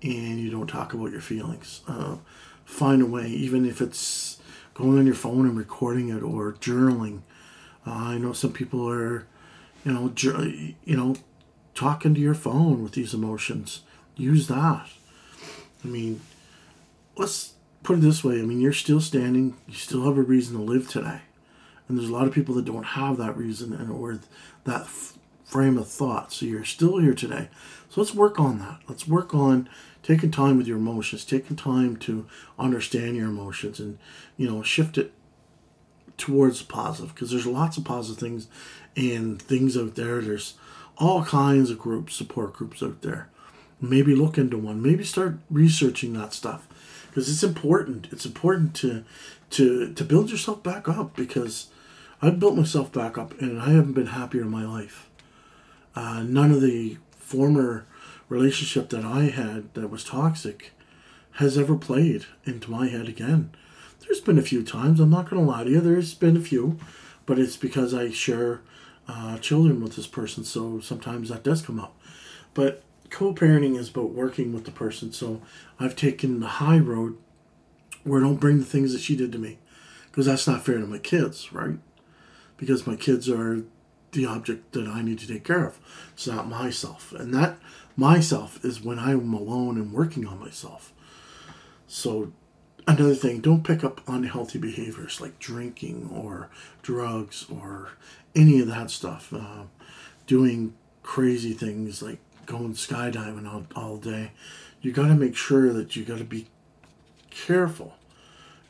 and 0.00 0.38
you 0.38 0.52
don't 0.52 0.68
talk 0.68 0.94
about 0.94 1.10
your 1.10 1.20
feelings. 1.20 1.80
Uh, 1.88 2.18
find 2.64 3.02
a 3.02 3.06
way, 3.06 3.26
even 3.26 3.66
if 3.66 3.80
it's 3.80 4.38
going 4.74 5.00
on 5.00 5.06
your 5.06 5.16
phone 5.16 5.48
and 5.48 5.58
recording 5.58 6.10
it 6.10 6.22
or 6.22 6.52
journaling. 6.52 7.22
Uh, 7.84 7.90
I 7.90 8.18
know 8.18 8.32
some 8.32 8.52
people 8.52 8.88
are, 8.88 9.26
you 9.84 9.92
know, 9.92 10.10
ju- 10.10 10.74
you 10.84 10.96
know, 10.96 11.16
talking 11.74 12.14
to 12.14 12.20
your 12.20 12.34
phone 12.34 12.84
with 12.84 12.92
these 12.92 13.14
emotions. 13.14 13.80
Use 14.16 14.46
that. 14.46 14.86
I 15.82 15.88
mean, 15.88 16.20
let's 17.16 17.54
put 17.82 17.98
it 17.98 18.02
this 18.02 18.22
way. 18.22 18.38
I 18.38 18.42
mean, 18.42 18.60
you're 18.60 18.72
still 18.72 19.00
standing. 19.00 19.56
You 19.66 19.74
still 19.74 20.04
have 20.04 20.16
a 20.16 20.22
reason 20.22 20.56
to 20.56 20.62
live 20.62 20.88
today, 20.88 21.22
and 21.88 21.98
there's 21.98 22.08
a 22.08 22.12
lot 22.12 22.26
of 22.26 22.32
people 22.32 22.54
that 22.54 22.64
don't 22.64 22.84
have 22.84 23.16
that 23.18 23.36
reason 23.36 23.72
and 23.72 23.90
or 23.90 24.20
that 24.64 24.82
f- 24.82 25.18
frame 25.44 25.76
of 25.76 25.88
thought. 25.88 26.32
So 26.32 26.46
you're 26.46 26.64
still 26.64 26.98
here 26.98 27.14
today. 27.14 27.48
So 27.90 28.00
let's 28.00 28.14
work 28.14 28.40
on 28.40 28.58
that. 28.60 28.80
Let's 28.88 29.06
work 29.06 29.34
on 29.34 29.68
taking 30.02 30.30
time 30.30 30.56
with 30.56 30.66
your 30.66 30.78
emotions, 30.78 31.24
taking 31.24 31.56
time 31.56 31.96
to 31.96 32.26
understand 32.58 33.16
your 33.16 33.28
emotions 33.28 33.78
and, 33.78 33.98
you 34.36 34.50
know, 34.50 34.62
shift 34.62 34.98
it 34.98 35.12
towards 36.16 36.62
positive 36.62 37.14
because 37.14 37.30
there's 37.30 37.46
lots 37.46 37.76
of 37.76 37.84
positive 37.84 38.18
things 38.18 38.48
and 38.96 39.40
things 39.40 39.76
out 39.76 39.94
there. 39.94 40.20
There's 40.20 40.54
all 40.96 41.24
kinds 41.24 41.70
of 41.70 41.78
groups, 41.78 42.14
support 42.14 42.54
groups 42.54 42.82
out 42.82 43.02
there. 43.02 43.28
Maybe 43.80 44.14
look 44.14 44.38
into 44.38 44.56
one. 44.56 44.82
Maybe 44.82 45.04
start 45.04 45.38
researching 45.50 46.14
that 46.14 46.32
stuff 46.32 46.66
because 47.08 47.28
it's 47.28 47.42
important. 47.42 48.08
It's 48.10 48.24
important 48.24 48.74
to 48.76 49.04
to 49.50 49.92
to 49.92 50.04
build 50.04 50.30
yourself 50.30 50.62
back 50.62 50.88
up 50.88 51.14
because 51.14 51.68
I've 52.24 52.40
built 52.40 52.56
myself 52.56 52.90
back 52.90 53.18
up 53.18 53.38
and 53.38 53.60
I 53.60 53.70
haven't 53.72 53.92
been 53.92 54.06
happier 54.06 54.42
in 54.42 54.50
my 54.50 54.64
life. 54.64 55.10
Uh, 55.94 56.22
none 56.22 56.52
of 56.52 56.62
the 56.62 56.96
former 57.10 57.86
relationship 58.30 58.88
that 58.88 59.04
I 59.04 59.24
had 59.24 59.74
that 59.74 59.90
was 59.90 60.04
toxic 60.04 60.72
has 61.32 61.58
ever 61.58 61.76
played 61.76 62.24
into 62.46 62.70
my 62.70 62.88
head 62.88 63.08
again. 63.08 63.50
There's 64.00 64.22
been 64.22 64.38
a 64.38 64.42
few 64.42 64.62
times, 64.62 65.00
I'm 65.00 65.10
not 65.10 65.28
going 65.28 65.44
to 65.44 65.50
lie 65.50 65.64
to 65.64 65.70
you, 65.70 65.80
there's 65.82 66.14
been 66.14 66.38
a 66.38 66.40
few, 66.40 66.78
but 67.26 67.38
it's 67.38 67.58
because 67.58 67.92
I 67.92 68.10
share 68.10 68.62
uh, 69.06 69.36
children 69.36 69.82
with 69.82 69.96
this 69.96 70.06
person, 70.06 70.44
so 70.44 70.80
sometimes 70.80 71.28
that 71.28 71.44
does 71.44 71.60
come 71.60 71.78
up. 71.78 71.94
But 72.54 72.82
co 73.10 73.34
parenting 73.34 73.76
is 73.76 73.90
about 73.90 74.10
working 74.10 74.54
with 74.54 74.64
the 74.64 74.70
person, 74.70 75.12
so 75.12 75.42
I've 75.78 75.94
taken 75.94 76.40
the 76.40 76.46
high 76.46 76.78
road 76.78 77.18
where 78.02 78.20
I 78.20 78.24
don't 78.24 78.40
bring 78.40 78.60
the 78.60 78.64
things 78.64 78.94
that 78.94 79.02
she 79.02 79.14
did 79.14 79.30
to 79.32 79.38
me 79.38 79.58
because 80.06 80.24
that's 80.24 80.46
not 80.46 80.64
fair 80.64 80.78
to 80.78 80.86
my 80.86 80.98
kids, 80.98 81.52
right? 81.52 81.76
Because 82.56 82.86
my 82.86 82.96
kids 82.96 83.28
are 83.28 83.64
the 84.12 84.26
object 84.26 84.72
that 84.72 84.86
I 84.86 85.02
need 85.02 85.18
to 85.18 85.28
take 85.28 85.44
care 85.44 85.66
of. 85.66 85.78
It's 86.12 86.26
not 86.26 86.48
myself. 86.48 87.12
And 87.12 87.34
that 87.34 87.58
myself 87.96 88.64
is 88.64 88.80
when 88.80 88.98
I'm 88.98 89.32
alone 89.34 89.76
and 89.76 89.92
working 89.92 90.26
on 90.26 90.40
myself. 90.40 90.92
So, 91.86 92.32
another 92.86 93.14
thing, 93.14 93.40
don't 93.40 93.64
pick 93.64 93.84
up 93.84 94.00
unhealthy 94.08 94.58
behaviors 94.58 95.20
like 95.20 95.38
drinking 95.38 96.10
or 96.12 96.48
drugs 96.82 97.46
or 97.50 97.90
any 98.34 98.60
of 98.60 98.68
that 98.68 98.90
stuff. 98.90 99.32
Uh, 99.32 99.64
doing 100.26 100.74
crazy 101.02 101.52
things 101.52 102.02
like 102.02 102.18
going 102.46 102.72
skydiving 102.72 103.50
all, 103.50 103.66
all 103.76 103.96
day. 103.96 104.32
You 104.80 104.92
got 104.92 105.08
to 105.08 105.14
make 105.14 105.36
sure 105.36 105.72
that 105.72 105.96
you 105.96 106.04
got 106.04 106.18
to 106.18 106.24
be 106.24 106.46
careful. 107.30 107.94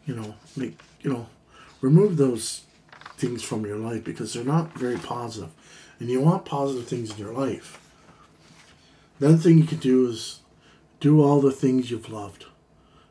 You 0.06 0.14
know, 0.14 0.34
make, 0.56 0.78
you 1.02 1.12
know, 1.12 1.28
remove 1.80 2.16
those 2.16 2.62
things 3.24 3.42
from 3.42 3.64
your 3.64 3.78
life 3.78 4.04
because 4.04 4.32
they're 4.32 4.44
not 4.44 4.78
very 4.78 4.98
positive. 4.98 5.50
And 5.98 6.08
you 6.08 6.20
want 6.20 6.44
positive 6.44 6.86
things 6.86 7.12
in 7.12 7.18
your 7.18 7.32
life. 7.32 7.80
Another 9.18 9.38
thing 9.38 9.58
you 9.58 9.64
can 9.64 9.78
do 9.78 10.08
is 10.08 10.40
do 11.00 11.22
all 11.22 11.40
the 11.40 11.52
things 11.52 11.90
you've 11.90 12.10
loved. 12.10 12.46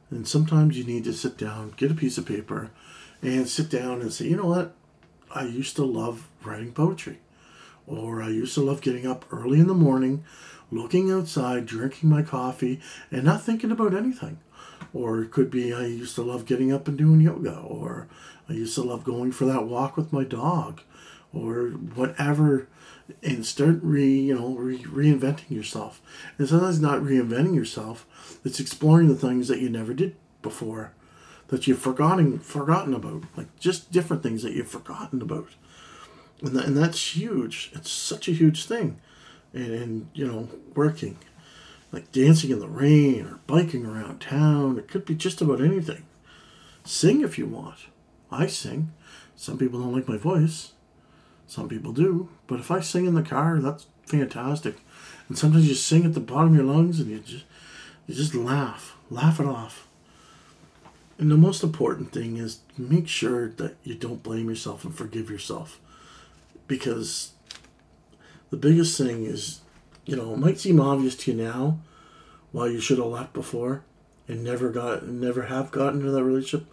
And 0.09 0.27
sometimes 0.27 0.77
you 0.77 0.83
need 0.83 1.05
to 1.05 1.13
sit 1.13 1.37
down, 1.37 1.73
get 1.77 1.91
a 1.91 1.95
piece 1.95 2.17
of 2.17 2.25
paper, 2.25 2.69
and 3.21 3.47
sit 3.47 3.69
down 3.69 4.01
and 4.01 4.13
say, 4.13 4.25
you 4.25 4.37
know 4.37 4.45
what? 4.45 4.75
I 5.33 5.45
used 5.45 5.75
to 5.77 5.85
love 5.85 6.27
writing 6.43 6.73
poetry. 6.73 7.19
Or 7.87 8.21
I 8.21 8.29
used 8.29 8.53
to 8.55 8.61
love 8.61 8.81
getting 8.81 9.07
up 9.07 9.25
early 9.31 9.59
in 9.59 9.67
the 9.67 9.73
morning, 9.73 10.23
looking 10.71 11.11
outside, 11.11 11.65
drinking 11.65 12.09
my 12.09 12.21
coffee, 12.21 12.79
and 13.11 13.23
not 13.23 13.43
thinking 13.43 13.71
about 13.71 13.95
anything. 13.95 14.39
Or 14.93 15.21
it 15.21 15.31
could 15.31 15.49
be 15.49 15.73
I 15.73 15.87
used 15.87 16.15
to 16.15 16.21
love 16.21 16.45
getting 16.45 16.71
up 16.71 16.87
and 16.87 16.97
doing 16.97 17.21
yoga. 17.21 17.59
Or 17.59 18.07
I 18.49 18.53
used 18.53 18.75
to 18.75 18.83
love 18.83 19.03
going 19.03 19.31
for 19.31 19.45
that 19.45 19.65
walk 19.65 19.97
with 19.97 20.13
my 20.13 20.23
dog, 20.23 20.81
or 21.33 21.69
whatever, 21.69 22.67
and 23.21 23.45
start 23.45 23.79
re 23.81 24.07
you 24.07 24.35
know 24.35 24.55
re- 24.55 24.77
reinventing 24.83 25.51
yourself. 25.51 26.01
And 26.37 26.47
sometimes 26.47 26.79
not 26.79 27.01
reinventing 27.01 27.55
yourself; 27.55 28.39
it's 28.45 28.59
exploring 28.59 29.07
the 29.07 29.15
things 29.15 29.47
that 29.47 29.59
you 29.59 29.69
never 29.69 29.93
did 29.93 30.15
before, 30.41 30.93
that 31.47 31.67
you've 31.67 31.79
forgotten 31.79 32.39
forgotten 32.39 32.93
about, 32.93 33.23
like 33.35 33.57
just 33.59 33.91
different 33.91 34.23
things 34.23 34.43
that 34.43 34.53
you've 34.53 34.67
forgotten 34.67 35.21
about, 35.21 35.49
and 36.41 36.55
and 36.55 36.77
that's 36.77 37.15
huge. 37.15 37.71
It's 37.73 37.91
such 37.91 38.27
a 38.27 38.33
huge 38.33 38.65
thing, 38.65 38.99
and, 39.53 39.71
and 39.71 40.09
you 40.13 40.27
know 40.27 40.49
working. 40.75 41.17
Like 41.93 42.11
dancing 42.11 42.49
in 42.49 42.59
the 42.59 42.67
rain 42.67 43.25
or 43.25 43.39
biking 43.45 43.85
around 43.85 44.19
town. 44.19 44.79
It 44.79 44.87
could 44.87 45.05
be 45.05 45.13
just 45.13 45.41
about 45.41 45.61
anything. 45.61 46.03
Sing 46.83 47.21
if 47.21 47.37
you 47.37 47.45
want. 47.45 47.77
I 48.31 48.47
sing. 48.47 48.91
Some 49.35 49.59
people 49.59 49.79
don't 49.79 49.93
like 49.93 50.07
my 50.07 50.17
voice. 50.17 50.71
Some 51.45 51.69
people 51.69 51.93
do. 51.93 52.29
But 52.47 52.59
if 52.59 52.71
I 52.71 52.79
sing 52.79 53.05
in 53.05 53.13
the 53.13 53.21
car, 53.21 53.59
that's 53.59 53.85
fantastic. 54.07 54.77
And 55.29 55.37
sometimes 55.37 55.69
you 55.69 55.75
sing 55.75 56.03
at 56.03 56.15
the 56.15 56.19
bottom 56.19 56.49
of 56.49 56.55
your 56.55 56.65
lungs 56.65 56.99
and 56.99 57.09
you 57.09 57.19
just 57.19 57.45
you 58.07 58.15
just 58.15 58.33
laugh. 58.33 58.97
Laugh 59.09 59.39
it 59.39 59.45
off. 59.45 59.87
And 61.19 61.29
the 61.29 61.37
most 61.37 61.63
important 61.63 62.11
thing 62.11 62.37
is 62.37 62.59
make 62.75 63.07
sure 63.07 63.49
that 63.49 63.75
you 63.83 63.93
don't 63.93 64.23
blame 64.23 64.49
yourself 64.49 64.83
and 64.83 64.95
forgive 64.95 65.29
yourself. 65.29 65.79
Because 66.67 67.33
the 68.49 68.57
biggest 68.57 68.97
thing 68.97 69.25
is, 69.25 69.61
you 70.05 70.15
know, 70.15 70.33
it 70.33 70.39
might 70.39 70.59
seem 70.59 70.79
obvious 70.79 71.15
to 71.15 71.31
you 71.31 71.41
now 71.41 71.79
why 72.51 72.67
you 72.67 72.79
should 72.79 72.97
have 72.97 73.07
left 73.07 73.33
before 73.33 73.83
and 74.27 74.43
never 74.43 74.69
got 74.69 75.07
never 75.07 75.43
have 75.43 75.71
gotten 75.71 75.99
into 75.99 76.11
that 76.11 76.23
relationship. 76.23 76.67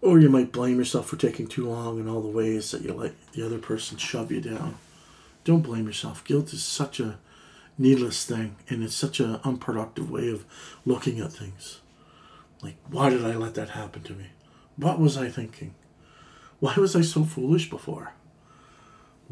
Or 0.00 0.18
you 0.18 0.28
might 0.28 0.52
blame 0.52 0.78
yourself 0.78 1.06
for 1.06 1.16
taking 1.16 1.46
too 1.46 1.68
long 1.68 2.00
and 2.00 2.08
all 2.08 2.20
the 2.20 2.28
ways 2.28 2.70
that 2.72 2.82
you 2.82 2.92
let 2.92 3.14
the 3.32 3.44
other 3.44 3.58
person 3.58 3.98
shove 3.98 4.32
you 4.32 4.40
down. 4.40 4.76
Don't 5.44 5.62
blame 5.62 5.86
yourself. 5.86 6.24
Guilt 6.24 6.52
is 6.52 6.64
such 6.64 6.98
a 7.00 7.18
needless 7.78 8.24
thing 8.24 8.56
and 8.68 8.82
it's 8.82 8.94
such 8.94 9.20
an 9.20 9.40
unproductive 9.44 10.10
way 10.10 10.28
of 10.28 10.44
looking 10.84 11.20
at 11.20 11.32
things. 11.32 11.80
Like, 12.62 12.76
why 12.88 13.10
did 13.10 13.24
I 13.24 13.34
let 13.36 13.54
that 13.54 13.70
happen 13.70 14.02
to 14.02 14.12
me? 14.12 14.26
What 14.76 14.98
was 14.98 15.16
I 15.16 15.28
thinking? 15.28 15.74
Why 16.60 16.74
was 16.76 16.94
I 16.94 17.02
so 17.02 17.24
foolish 17.24 17.68
before? 17.70 18.12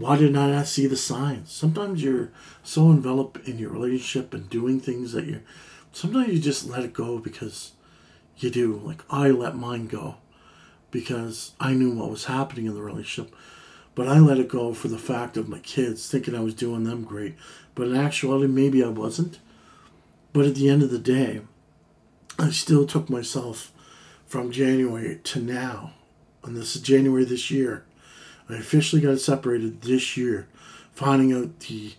Why 0.00 0.16
did 0.16 0.34
I 0.34 0.50
not 0.50 0.66
see 0.66 0.86
the 0.86 0.96
signs? 0.96 1.52
Sometimes 1.52 2.02
you're 2.02 2.30
so 2.62 2.90
enveloped 2.90 3.46
in 3.46 3.58
your 3.58 3.68
relationship 3.68 4.32
and 4.32 4.48
doing 4.48 4.80
things 4.80 5.12
that 5.12 5.26
you're. 5.26 5.42
Sometimes 5.92 6.32
you 6.32 6.38
just 6.38 6.66
let 6.66 6.82
it 6.82 6.94
go 6.94 7.18
because 7.18 7.72
you 8.38 8.48
do. 8.48 8.80
Like, 8.82 9.02
I 9.10 9.28
let 9.28 9.56
mine 9.58 9.88
go 9.88 10.14
because 10.90 11.52
I 11.60 11.74
knew 11.74 11.90
what 11.90 12.10
was 12.10 12.24
happening 12.24 12.64
in 12.64 12.72
the 12.72 12.80
relationship. 12.80 13.36
But 13.94 14.08
I 14.08 14.20
let 14.20 14.38
it 14.38 14.48
go 14.48 14.72
for 14.72 14.88
the 14.88 14.96
fact 14.96 15.36
of 15.36 15.50
my 15.50 15.58
kids, 15.58 16.10
thinking 16.10 16.34
I 16.34 16.40
was 16.40 16.54
doing 16.54 16.84
them 16.84 17.04
great. 17.04 17.34
But 17.74 17.88
in 17.88 17.96
actuality, 17.96 18.50
maybe 18.50 18.82
I 18.82 18.88
wasn't. 18.88 19.38
But 20.32 20.46
at 20.46 20.54
the 20.54 20.70
end 20.70 20.82
of 20.82 20.90
the 20.90 20.98
day, 20.98 21.42
I 22.38 22.48
still 22.52 22.86
took 22.86 23.10
myself 23.10 23.70
from 24.24 24.50
January 24.50 25.20
to 25.24 25.40
now, 25.42 25.92
and 26.42 26.56
this 26.56 26.74
is 26.74 26.80
January 26.80 27.26
this 27.26 27.50
year. 27.50 27.84
I 28.54 28.58
officially 28.58 29.02
got 29.02 29.18
separated 29.18 29.82
this 29.82 30.16
year, 30.16 30.48
finding 30.92 31.32
out 31.32 31.60
the 31.60 31.92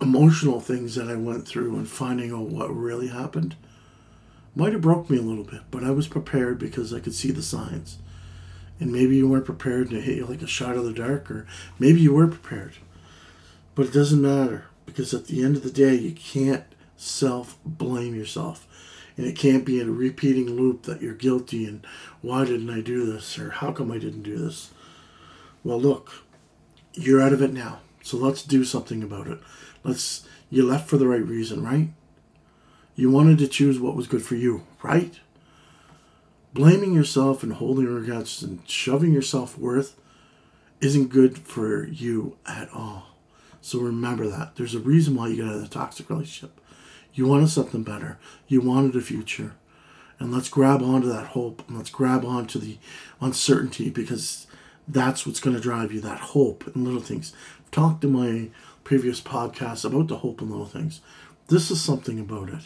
emotional 0.00 0.60
things 0.60 0.94
that 0.94 1.08
I 1.08 1.16
went 1.16 1.46
through 1.46 1.76
and 1.76 1.88
finding 1.88 2.32
out 2.32 2.48
what 2.48 2.74
really 2.74 3.08
happened. 3.08 3.56
Might 4.54 4.72
have 4.72 4.82
broke 4.82 5.10
me 5.10 5.18
a 5.18 5.22
little 5.22 5.44
bit, 5.44 5.62
but 5.70 5.84
I 5.84 5.90
was 5.90 6.08
prepared 6.08 6.58
because 6.58 6.92
I 6.92 7.00
could 7.00 7.14
see 7.14 7.30
the 7.30 7.42
signs. 7.42 7.98
And 8.80 8.92
maybe 8.92 9.16
you 9.16 9.28
weren't 9.28 9.44
prepared 9.44 9.90
to 9.90 10.00
hit 10.00 10.16
you 10.16 10.26
like 10.26 10.42
a 10.42 10.46
shot 10.46 10.76
of 10.76 10.84
the 10.84 10.92
dark, 10.92 11.30
or 11.30 11.46
maybe 11.78 12.00
you 12.00 12.12
were 12.12 12.28
prepared. 12.28 12.74
But 13.74 13.86
it 13.86 13.92
doesn't 13.92 14.22
matter 14.22 14.64
because 14.86 15.12
at 15.14 15.26
the 15.26 15.42
end 15.42 15.56
of 15.56 15.62
the 15.62 15.70
day, 15.70 15.94
you 15.94 16.12
can't 16.12 16.64
self 16.96 17.58
blame 17.64 18.14
yourself 18.14 18.66
and 19.18 19.26
it 19.26 19.36
can't 19.36 19.64
be 19.64 19.80
in 19.80 19.88
a 19.88 19.92
repeating 19.92 20.56
loop 20.56 20.84
that 20.84 21.02
you're 21.02 21.12
guilty 21.12 21.66
and 21.66 21.84
why 22.22 22.44
didn't 22.44 22.70
I 22.70 22.80
do 22.80 23.04
this 23.04 23.38
or 23.38 23.50
how 23.50 23.72
come 23.72 23.90
I 23.90 23.98
didn't 23.98 24.22
do 24.22 24.38
this. 24.38 24.70
Well, 25.68 25.78
look, 25.78 26.24
you're 26.94 27.20
out 27.20 27.34
of 27.34 27.42
it 27.42 27.52
now, 27.52 27.80
so 28.02 28.16
let's 28.16 28.42
do 28.42 28.64
something 28.64 29.02
about 29.02 29.26
it. 29.26 29.38
Let's. 29.84 30.26
You 30.48 30.64
left 30.64 30.88
for 30.88 30.96
the 30.96 31.06
right 31.06 31.22
reason, 31.22 31.62
right? 31.62 31.90
You 32.94 33.10
wanted 33.10 33.36
to 33.36 33.48
choose 33.48 33.78
what 33.78 33.94
was 33.94 34.06
good 34.06 34.22
for 34.22 34.34
you, 34.34 34.66
right? 34.82 35.20
Blaming 36.54 36.94
yourself 36.94 37.42
and 37.42 37.52
holding 37.52 37.84
regrets 37.84 38.40
and 38.40 38.66
shoving 38.66 39.12
your 39.12 39.20
self 39.20 39.58
worth 39.58 39.94
isn't 40.80 41.10
good 41.10 41.36
for 41.36 41.86
you 41.86 42.38
at 42.46 42.70
all. 42.72 43.08
So 43.60 43.78
remember 43.78 44.26
that. 44.26 44.56
There's 44.56 44.74
a 44.74 44.80
reason 44.80 45.16
why 45.16 45.28
you 45.28 45.42
got 45.42 45.50
out 45.50 45.56
of 45.56 45.60
the 45.60 45.68
toxic 45.68 46.08
relationship. 46.08 46.58
You 47.12 47.26
wanted 47.26 47.50
something 47.50 47.82
better. 47.82 48.18
You 48.46 48.62
wanted 48.62 48.96
a 48.96 49.02
future. 49.02 49.52
And 50.18 50.32
let's 50.32 50.48
grab 50.48 50.80
onto 50.80 51.08
that 51.08 51.26
hope 51.26 51.62
and 51.68 51.76
let's 51.76 51.90
grab 51.90 52.24
onto 52.24 52.58
the 52.58 52.78
uncertainty 53.20 53.90
because 53.90 54.46
that's 54.88 55.26
what's 55.26 55.40
going 55.40 55.54
to 55.54 55.62
drive 55.62 55.92
you 55.92 56.00
that 56.00 56.18
hope 56.18 56.66
and 56.66 56.84
little 56.84 57.00
things. 57.00 57.34
I've 57.60 57.70
talked 57.70 58.04
in 58.04 58.12
my 58.12 58.48
previous 58.84 59.20
podcast 59.20 59.84
about 59.84 60.08
the 60.08 60.18
hope 60.18 60.40
and 60.40 60.50
little 60.50 60.66
things. 60.66 61.00
This 61.48 61.70
is 61.70 61.80
something 61.80 62.18
about 62.18 62.48
it. 62.48 62.62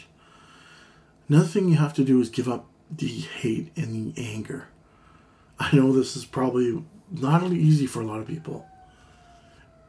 Another 1.27 1.47
thing 1.47 1.67
you 1.67 1.75
have 1.75 1.93
to 1.95 2.03
do 2.03 2.21
is 2.21 2.29
give 2.29 2.47
up 2.47 2.65
the 2.89 3.07
hate 3.07 3.71
and 3.75 4.13
the 4.13 4.21
anger. 4.21 4.67
I 5.59 5.75
know 5.75 5.91
this 5.91 6.15
is 6.15 6.25
probably 6.25 6.83
not 7.11 7.43
only 7.43 7.59
easy 7.59 7.85
for 7.85 8.01
a 8.01 8.05
lot 8.05 8.19
of 8.19 8.27
people. 8.27 8.65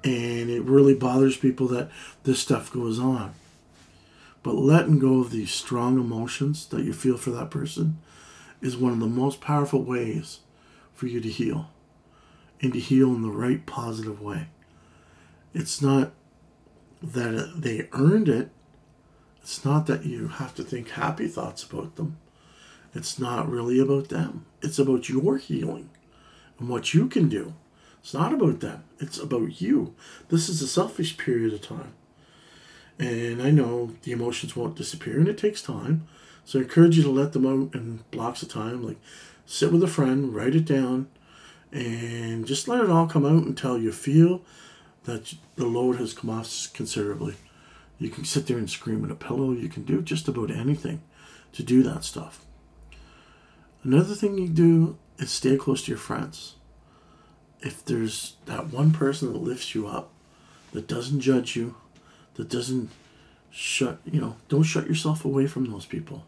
And 0.03 0.51
it 0.51 0.63
really 0.63 0.95
bothers 0.95 1.37
people 1.37 1.67
that 1.69 1.91
this 2.25 2.41
stuff 2.41 2.73
goes 2.73 2.99
on. 2.99 3.35
But 4.43 4.57
letting 4.57 4.99
go 4.99 5.21
of 5.21 5.31
these 5.31 5.51
strong 5.51 5.99
emotions 5.99 6.67
that 6.67 6.85
you 6.85 6.93
feel 6.93 7.17
for 7.17 7.31
that 7.31 7.51
person 7.51 7.99
is 8.61 8.77
one 8.77 8.93
of 8.93 9.01
the 9.01 9.07
most 9.07 9.41
powerful 9.41 9.83
ways 9.83 10.41
for 10.95 11.07
you 11.07 11.21
to 11.21 11.29
heal 11.29 11.71
and 12.61 12.73
to 12.73 12.81
heal 12.81 13.15
in 13.15 13.23
the 13.23 13.31
right 13.31 13.65
positive 13.67 14.21
way. 14.21 14.49
It's 15.53 15.83
not 15.83 16.13
that 17.03 17.53
they 17.57 17.89
earned 17.93 18.29
it, 18.29 18.51
it's 19.43 19.65
not 19.65 19.87
that 19.87 20.07
you 20.07 20.29
have 20.29 20.55
to 20.55 20.65
think 20.65 20.91
happy 20.91 21.29
thoughts 21.29 21.63
about 21.63 21.97
them. 21.97 22.17
It's 22.95 23.19
not 23.19 23.51
really 23.51 23.79
about 23.79 24.09
them. 24.09 24.47
It's 24.63 24.79
about 24.79 25.09
your 25.09 25.37
healing 25.37 25.91
and 26.59 26.69
what 26.69 26.95
you 26.95 27.09
can 27.09 27.29
do. 27.29 27.53
It's 28.01 28.15
not 28.15 28.33
about 28.33 28.61
them. 28.61 28.85
It's 28.99 29.19
about 29.19 29.61
you. 29.61 29.95
This 30.29 30.49
is 30.49 30.63
a 30.63 30.67
selfish 30.69 31.19
period 31.19 31.53
of 31.53 31.61
time. 31.61 31.93
And 32.99 33.43
I 33.43 33.51
know 33.51 33.91
the 34.03 34.13
emotions 34.13 34.55
won't 34.55 34.77
disappear 34.77 35.19
and 35.19 35.29
it 35.29 35.37
takes 35.37 35.61
time. 35.61 36.07
So 36.45 36.59
I 36.59 36.63
encourage 36.63 36.97
you 36.97 37.03
to 37.03 37.11
let 37.11 37.33
them 37.33 37.47
out 37.47 37.75
in 37.75 38.05
blocks 38.11 38.43
of 38.43 38.49
time. 38.49 38.83
Like 38.83 38.99
sit 39.45 39.73
with 39.73 39.83
a 39.83 39.89
friend, 39.89 40.35
write 40.35 40.55
it 40.55 40.65
down, 40.65 41.09
and 41.75 42.47
just 42.47 42.69
let 42.69 42.83
it 42.83 42.89
all 42.89 43.07
come 43.07 43.27
out 43.27 43.45
until 43.45 43.79
you 43.79 43.93
feel 43.93 44.41
that 45.05 45.35
the 45.57 45.67
load 45.67 45.97
has 45.97 46.15
come 46.15 46.31
off 46.31 46.73
considerably. 46.73 47.35
You 47.99 48.09
can 48.09 48.25
sit 48.25 48.47
there 48.47 48.57
and 48.57 48.71
scream 48.71 49.05
at 49.05 49.11
a 49.11 49.15
pillow. 49.15 49.53
You 49.53 49.69
can 49.69 49.85
do 49.85 50.01
just 50.01 50.27
about 50.27 50.51
anything 50.51 51.03
to 51.53 51.63
do 51.63 51.83
that 51.83 52.05
stuff. 52.05 52.47
Another 53.83 54.15
thing 54.15 54.39
you 54.39 54.49
do 54.49 54.97
is 55.19 55.31
stay 55.31 55.57
close 55.59 55.85
to 55.85 55.91
your 55.91 55.99
friends. 55.99 56.55
If 57.61 57.85
there's 57.85 58.37
that 58.47 58.69
one 58.69 58.93
person 58.93 59.33
that 59.33 59.39
lifts 59.39 59.75
you 59.75 59.87
up, 59.87 60.11
that 60.73 60.89
doesn't 60.89 61.21
judge 61.21 61.55
you, 61.55 61.77
that 62.35 62.49
doesn't 62.49 62.91
shut 63.55 64.01
you 64.05 64.21
know 64.21 64.37
don't 64.49 64.65
shut 64.65 64.89
yourself 64.89 65.25
away 65.25 65.47
from 65.47 65.71
those 65.71 65.87
people 65.87 66.25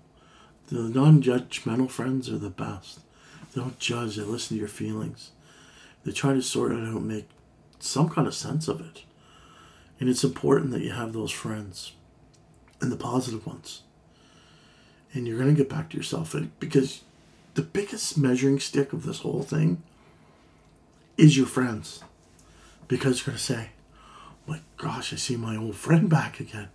the 0.69 0.77
non-judgmental 0.77 1.91
friends 1.91 2.31
are 2.31 2.39
the 2.39 2.49
best 2.49 3.01
they 3.53 3.61
don't 3.61 3.81
judge 3.81 4.15
they 4.15 4.23
listen 4.23 4.57
to 4.57 4.61
your 4.61 4.69
feelings 4.69 5.33
they 6.07 6.13
try 6.13 6.33
to 6.33 6.41
sort 6.41 6.71
it 6.71 6.85
out 6.85 7.03
make 7.03 7.29
some 7.81 8.09
kind 8.09 8.29
of 8.29 8.35
sense 8.35 8.69
of 8.69 8.81
it. 8.81 9.03
And 9.99 10.09
it's 10.09 10.23
important 10.23 10.71
that 10.71 10.83
you 10.83 10.93
have 10.93 11.13
those 11.13 11.33
friends 11.33 11.93
and 12.81 12.93
the 12.93 12.97
positive 12.97 13.45
ones. 13.45 13.83
And 15.13 15.27
you're 15.27 15.39
going 15.39 15.55
to 15.55 15.61
get 15.61 15.69
back 15.69 15.91
to 15.91 15.97
yourself. 15.97 16.35
Because 16.61 17.03
the 17.55 17.63
biggest 17.63 18.17
measuring 18.17 18.61
stick 18.61 18.93
of 18.93 19.05
this 19.05 19.21
whole 19.21 19.43
thing 19.43 19.83
is 21.17 21.37
your 21.37 21.47
friends. 21.47 22.05
Because 22.87 23.19
you're 23.21 23.33
going 23.33 23.39
to 23.39 23.43
say 23.43 23.71
oh 24.47 24.53
my 24.53 24.61
gosh, 24.77 25.13
I 25.13 25.17
see 25.17 25.37
my 25.37 25.57
old 25.57 25.75
friend 25.75 26.09
back 26.09 26.39
again. 26.39 26.69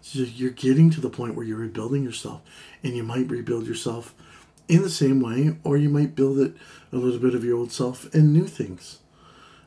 So 0.00 0.20
you're 0.20 0.50
getting 0.50 0.88
to 0.90 1.00
the 1.02 1.10
point 1.10 1.34
where 1.34 1.44
you're 1.44 1.58
rebuilding 1.58 2.04
yourself, 2.04 2.40
and 2.82 2.96
you 2.96 3.02
might 3.02 3.28
rebuild 3.28 3.66
yourself 3.66 4.14
in 4.68 4.82
the 4.82 4.90
same 4.90 5.20
way, 5.20 5.56
or 5.64 5.76
you 5.76 5.88
might 5.88 6.14
build 6.14 6.38
it 6.38 6.54
a 6.92 6.96
little 6.96 7.18
bit 7.18 7.34
of 7.34 7.44
your 7.44 7.56
old 7.56 7.72
self 7.72 8.12
and 8.14 8.32
new 8.32 8.46
things. 8.46 8.98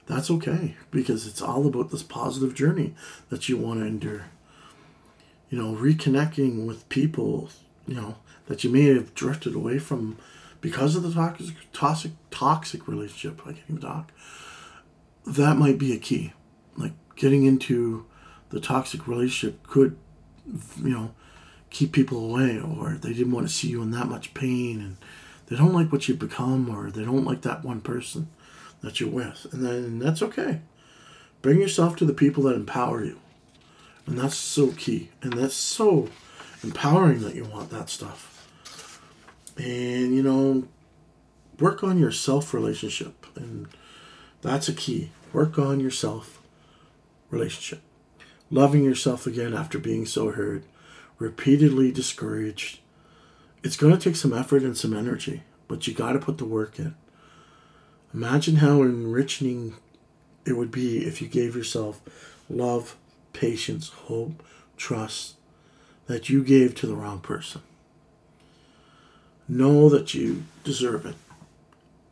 That's 0.05 0.31
okay 0.31 0.75
because 0.91 1.25
it's 1.27 1.41
all 1.41 1.67
about 1.67 1.89
this 1.89 2.03
positive 2.03 2.53
journey 2.53 2.93
that 3.29 3.49
you 3.49 3.57
want 3.57 3.79
to 3.79 3.85
endure. 3.85 4.25
You 5.49 5.57
know, 5.57 5.75
reconnecting 5.75 6.65
with 6.65 6.87
people, 6.89 7.49
you 7.87 7.95
know, 7.95 8.15
that 8.47 8.63
you 8.63 8.69
may 8.69 8.85
have 8.93 9.13
drifted 9.15 9.55
away 9.55 9.79
from 9.79 10.17
because 10.59 10.95
of 10.95 11.03
the 11.03 11.11
toxic, 11.13 11.55
toxic, 11.73 12.11
toxic 12.29 12.87
relationship. 12.87 13.41
I 13.41 13.53
can't 13.53 13.63
even 13.69 13.81
talk. 13.81 14.11
That 15.25 15.57
might 15.57 15.77
be 15.77 15.93
a 15.93 15.97
key. 15.97 16.33
Like 16.77 16.93
getting 17.15 17.45
into 17.45 18.05
the 18.49 18.59
toxic 18.59 19.07
relationship 19.07 19.65
could, 19.67 19.97
you 20.83 20.89
know, 20.89 21.13
keep 21.71 21.91
people 21.91 22.23
away, 22.23 22.59
or 22.59 22.99
they 23.01 23.13
didn't 23.13 23.31
want 23.31 23.47
to 23.47 23.53
see 23.53 23.69
you 23.69 23.81
in 23.81 23.91
that 23.91 24.07
much 24.07 24.33
pain, 24.35 24.79
and 24.79 24.97
they 25.47 25.55
don't 25.55 25.73
like 25.73 25.91
what 25.91 26.07
you've 26.07 26.19
become, 26.19 26.69
or 26.69 26.91
they 26.91 27.03
don't 27.03 27.25
like 27.25 27.41
that 27.41 27.63
one 27.65 27.81
person 27.81 28.27
that 28.81 28.99
you're 28.99 29.09
with, 29.09 29.47
and 29.51 29.65
then 29.65 29.97
that's 29.99 30.21
okay. 30.21 30.61
Bring 31.41 31.59
yourself 31.59 31.95
to 31.97 32.05
the 32.05 32.13
people 32.13 32.43
that 32.43 32.55
empower 32.55 33.03
you, 33.03 33.19
And 34.05 34.17
that's 34.17 34.35
so 34.35 34.71
key. 34.71 35.09
And 35.21 35.33
that's 35.33 35.55
so 35.55 36.09
empowering 36.63 37.21
that 37.21 37.35
you 37.35 37.45
want 37.45 37.69
that 37.71 37.89
stuff. 37.89 38.27
And, 39.57 40.15
you 40.15 40.21
know, 40.21 40.67
work 41.59 41.83
on 41.83 41.97
your 41.97 42.11
self 42.11 42.53
relationship. 42.53 43.25
And 43.35 43.67
that's 44.41 44.69
a 44.69 44.73
key. 44.73 45.11
Work 45.33 45.57
on 45.57 45.79
yourself 45.79 46.41
relationship. 47.29 47.81
Loving 48.49 48.83
yourself 48.83 49.25
again 49.25 49.53
after 49.53 49.79
being 49.79 50.05
so 50.05 50.31
hurt, 50.31 50.63
repeatedly 51.21 51.91
discouraged. 51.91 52.79
It's 53.63 53.77
going 53.77 53.93
to 53.93 53.99
take 53.99 54.15
some 54.15 54.33
effort 54.33 54.63
and 54.63 54.75
some 54.75 54.93
energy, 54.93 55.43
but 55.67 55.85
you 55.85 55.93
got 55.93 56.13
to 56.13 56.19
put 56.19 56.39
the 56.39 56.45
work 56.45 56.79
in. 56.79 56.95
Imagine 58.11 58.57
how 58.57 58.81
enriching 58.81 59.75
it 60.45 60.53
would 60.53 60.71
be 60.71 61.05
if 61.05 61.21
you 61.21 61.27
gave 61.27 61.55
yourself 61.55 62.01
love, 62.49 62.97
patience, 63.33 63.89
hope, 63.89 64.43
trust 64.77 65.35
that 66.07 66.27
you 66.27 66.43
gave 66.43 66.73
to 66.75 66.87
the 66.87 66.95
wrong 66.95 67.19
person. 67.19 67.61
Know 69.47 69.89
that 69.89 70.15
you 70.15 70.45
deserve 70.63 71.05
it 71.05 71.15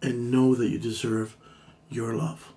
and 0.04 0.30
know 0.30 0.54
that 0.54 0.70
you 0.70 0.78
deserve 0.78 1.36
your 1.90 2.14
love. 2.14 2.54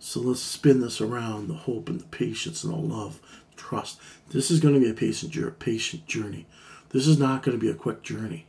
So 0.00 0.18
let's 0.20 0.40
spin 0.40 0.80
this 0.80 1.00
around 1.00 1.46
the 1.46 1.54
hope 1.54 1.88
and 1.88 2.00
the 2.00 2.06
patience 2.06 2.64
and 2.64 2.72
the 2.72 2.76
love, 2.76 3.20
trust. 3.60 4.00
This 4.30 4.50
is 4.50 4.60
going 4.60 4.74
to 4.74 4.80
be 4.80 4.90
a 4.90 4.94
patient, 4.94 5.58
patient 5.58 6.06
journey. 6.06 6.46
This 6.90 7.06
is 7.06 7.18
not 7.18 7.42
going 7.42 7.56
to 7.56 7.60
be 7.60 7.70
a 7.70 7.74
quick 7.74 8.02
journey. 8.02 8.46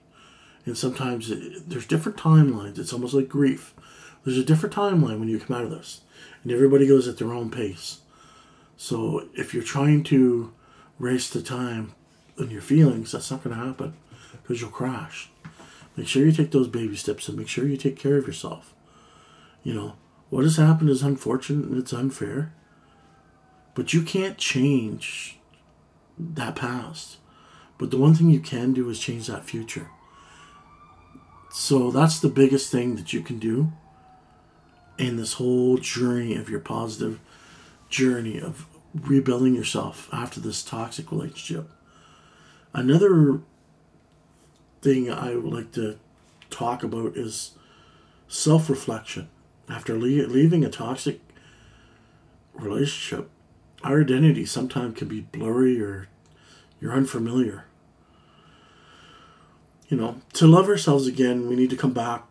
And 0.66 0.78
sometimes 0.78 1.30
it, 1.30 1.70
there's 1.70 1.86
different 1.86 2.18
timelines. 2.18 2.78
It's 2.78 2.94
almost 2.94 3.14
like 3.14 3.30
grief. 3.30 3.74
There's 4.24 4.38
a 4.38 4.44
different 4.44 4.76
timeline 4.76 5.20
when 5.20 5.30
you 5.30 5.40
come 5.40 5.56
out 5.56 5.64
of 5.64 5.72
this, 5.72 6.02
and 6.44 6.52
everybody 6.52 6.88
goes 6.88 7.08
at 7.08 7.18
their 7.18 7.34
own 7.34 7.50
pace. 7.50 8.02
So 8.78 9.28
if 9.34 9.54
you're 9.54 9.64
trying 9.64 10.04
to 10.06 10.54
race 11.00 11.30
the 11.30 11.42
time 11.42 11.94
in 12.38 12.52
your 12.52 12.62
feelings, 12.62 13.12
that's 13.12 13.32
not 13.32 13.44
going 13.44 13.56
to 13.56 13.64
happen 13.64 13.94
because 14.42 14.62
you'll 14.62 14.70
crash. 14.70 15.30
Make 15.98 16.08
sure 16.08 16.26
you 16.26 16.32
take 16.32 16.52
those 16.52 16.68
baby 16.68 16.96
steps 16.96 17.28
and 17.28 17.38
make 17.38 17.48
sure 17.48 17.68
you 17.68 17.78
take 17.78 17.98
care 17.98 18.18
of 18.18 18.28
yourself. 18.28 18.74
You 19.64 19.74
know, 19.74 19.96
what 20.30 20.44
has 20.44 20.58
happened 20.58 20.90
is 20.90 21.04
unfortunate 21.04 21.66
and 21.66 21.78
it's 21.78 21.94
unfair, 21.94 22.54
but 23.76 23.94
you 23.94 24.02
can't 24.02 24.38
change 24.38 25.40
that 26.18 26.56
past. 26.56 27.18
But 27.78 27.92
the 27.92 27.98
one 27.98 28.14
thing 28.14 28.30
you 28.30 28.40
can 28.40 28.74
do 28.74 28.90
is 28.90 29.00
change 29.00 29.28
that 29.28 29.46
future. 29.46 29.90
So 31.52 31.92
that's 31.92 32.20
the 32.20 32.30
biggest 32.30 32.72
thing 32.72 32.96
that 32.96 33.12
you 33.12 33.22
can 33.22 33.40
do 33.40 33.72
in 34.98 35.18
this 35.18 35.34
whole 35.34 35.78
journey 35.78 36.36
of 36.36 36.50
your 36.50 36.60
positive 36.60 37.20
journey 37.90 38.40
of 38.40 38.68
rebuilding 38.94 39.56
yourself 39.56 40.08
after 40.14 40.40
this 40.40 40.64
toxic 40.64 41.12
relationship. 41.12 41.70
Another 42.74 43.42
thing 44.82 45.12
I 45.12 45.36
would 45.36 45.54
like 45.54 45.72
to 45.74 45.98
talk 46.50 46.84
about 46.84 47.18
is 47.18 47.52
self 48.28 48.70
reflection. 48.70 49.30
After 49.70 49.98
le- 49.98 50.28
leaving 50.28 50.64
a 50.64 50.70
toxic 50.70 51.22
relationship, 52.54 53.30
our 53.84 54.02
identity 54.02 54.46
sometimes 54.46 54.98
can 54.98 55.08
be 55.08 55.22
blurry 55.22 55.82
or 55.82 56.08
you're 56.80 56.94
unfamiliar. 56.94 57.66
You 59.88 59.98
know, 59.98 60.22
to 60.34 60.48
love 60.48 60.70
ourselves 60.70 61.08
again, 61.08 61.48
we 61.48 61.56
need 61.56 61.70
to 61.70 61.76
come 61.76 61.94
back 61.94 62.26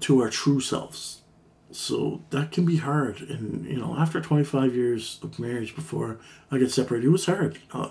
to 0.00 0.20
our 0.20 0.30
true 0.30 0.60
selves. 0.60 1.22
So 1.70 2.22
that 2.30 2.52
can 2.52 2.64
be 2.64 2.76
hard. 2.76 3.20
And, 3.22 3.66
you 3.66 3.78
know, 3.78 3.96
after 3.98 4.20
25 4.20 4.74
years 4.74 5.18
of 5.22 5.38
marriage 5.38 5.74
before 5.74 6.18
I 6.50 6.58
get 6.58 6.70
separated, 6.70 7.06
it 7.06 7.10
was 7.10 7.26
hard. 7.26 7.58
Uh, 7.72 7.88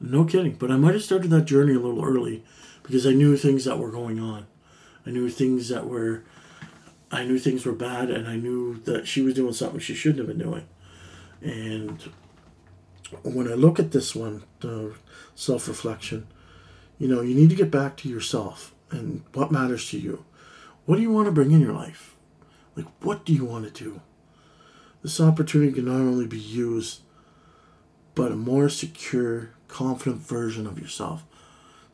no 0.00 0.24
kidding. 0.24 0.54
But 0.54 0.70
I 0.70 0.76
might 0.76 0.94
have 0.94 1.02
started 1.02 1.30
that 1.30 1.46
journey 1.46 1.74
a 1.74 1.78
little 1.78 2.04
early 2.04 2.44
because 2.82 3.06
I 3.06 3.12
knew 3.12 3.36
things 3.36 3.64
that 3.64 3.78
were 3.78 3.90
going 3.90 4.20
on. 4.20 4.46
I 5.06 5.10
knew 5.10 5.28
things 5.30 5.68
that 5.68 5.86
were, 5.86 6.24
I 7.10 7.24
knew 7.24 7.38
things 7.38 7.64
were 7.64 7.72
bad, 7.72 8.10
and 8.10 8.28
I 8.28 8.36
knew 8.36 8.78
that 8.84 9.08
she 9.08 9.22
was 9.22 9.34
doing 9.34 9.54
something 9.54 9.80
she 9.80 9.94
shouldn't 9.94 10.18
have 10.18 10.28
been 10.28 10.46
doing. 10.46 10.66
And 11.40 12.12
when 13.22 13.50
I 13.50 13.54
look 13.54 13.78
at 13.78 13.92
this 13.92 14.14
one, 14.14 14.44
the 14.60 14.94
self 15.34 15.68
reflection, 15.68 16.26
you 16.98 17.08
know, 17.08 17.20
you 17.20 17.34
need 17.34 17.50
to 17.50 17.56
get 17.56 17.70
back 17.70 17.96
to 17.98 18.08
yourself 18.08 18.74
and 18.90 19.22
what 19.34 19.52
matters 19.52 19.88
to 19.90 19.98
you. 19.98 20.24
What 20.86 20.96
do 20.96 21.02
you 21.02 21.10
want 21.10 21.26
to 21.26 21.32
bring 21.32 21.52
in 21.52 21.60
your 21.60 21.72
life? 21.72 22.16
Like, 22.74 22.86
what 23.00 23.24
do 23.24 23.32
you 23.32 23.44
want 23.44 23.64
to 23.64 23.84
do? 23.84 24.00
This 25.02 25.20
opportunity 25.20 25.72
can 25.72 25.84
not 25.84 25.94
only 25.94 26.26
be 26.26 26.38
used, 26.38 27.02
but 28.14 28.32
a 28.32 28.36
more 28.36 28.68
secure, 28.68 29.50
confident 29.68 30.18
version 30.18 30.66
of 30.66 30.78
yourself 30.78 31.24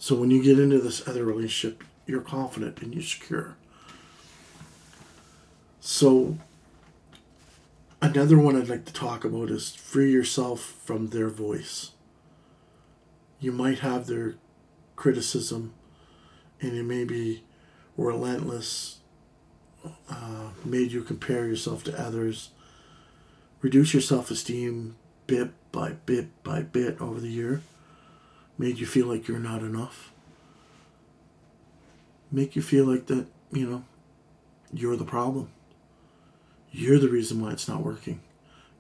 so 0.05 0.15
when 0.15 0.31
you 0.31 0.43
get 0.43 0.59
into 0.59 0.81
this 0.81 1.09
other 1.09 1.25
relationship, 1.25 1.83
you're 2.07 2.21
confident 2.21 2.83
and 2.83 2.93
you're 2.93 3.03
secure. 3.03 3.57
So 5.81 6.37
another 8.05 8.39
one 8.39 8.57
I'd 8.57 8.69
like 8.69 8.85
to 8.85 8.93
talk 8.93 9.25
about 9.25 9.51
is 9.51 9.75
free 9.75 10.13
yourself 10.13 10.61
from 10.85 11.09
their 11.09 11.29
voice. 11.29 11.93
You 13.41 13.53
might 13.53 13.79
have 13.81 14.07
their 14.07 14.37
criticism 14.97 15.75
and 16.61 16.77
it 16.77 16.85
may 16.85 17.05
be 17.05 17.45
relentless, 17.97 18.99
uh, 20.09 20.51
made 20.65 20.93
you 20.93 21.03
compare 21.03 21.47
yourself 21.47 21.85
to 21.85 22.01
others, 22.01 22.51
reduce 23.61 23.93
your 23.93 24.03
self 24.03 24.31
esteem 24.31 24.97
bit 25.27 25.51
by 25.73 25.93
bit 25.93 26.43
by 26.43 26.63
bit 26.63 27.01
over 27.01 27.21
the 27.21 27.29
year 27.29 27.63
made 28.59 28.79
you 28.79 28.87
feel 28.87 29.07
like 29.07 29.27
you're 29.27 29.39
not 29.39 29.63
enough, 29.63 30.13
make 32.31 32.55
you 32.55 32.63
feel 32.63 32.85
like 32.85 33.07
that, 33.07 33.27
you 33.53 33.69
know, 33.69 33.85
you're 34.73 34.97
the 34.97 35.05
problem. 35.05 35.51
You're 36.77 36.99
the 36.99 37.09
reason 37.09 37.41
why 37.41 37.53
it's 37.53 37.69
not 37.69 37.85
working. 37.85 38.21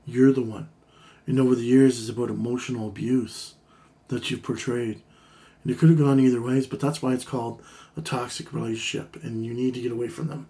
You're 0.04 0.32
the 0.32 0.42
one. 0.42 0.68
And 1.28 1.38
over 1.38 1.54
the 1.54 1.64
years, 1.64 2.00
it's 2.00 2.08
about 2.08 2.28
emotional 2.28 2.88
abuse 2.88 3.54
that 4.08 4.30
you've 4.30 4.42
portrayed. 4.42 5.00
And 5.62 5.72
it 5.72 5.78
could 5.78 5.90
have 5.90 5.98
gone 5.98 6.18
either 6.18 6.42
ways, 6.42 6.66
but 6.66 6.80
that's 6.80 7.00
why 7.00 7.14
it's 7.14 7.24
called 7.24 7.62
a 7.96 8.00
toxic 8.00 8.52
relationship. 8.52 9.22
And 9.22 9.46
you 9.46 9.54
need 9.54 9.74
to 9.74 9.80
get 9.80 9.92
away 9.92 10.08
from 10.08 10.26
them 10.26 10.48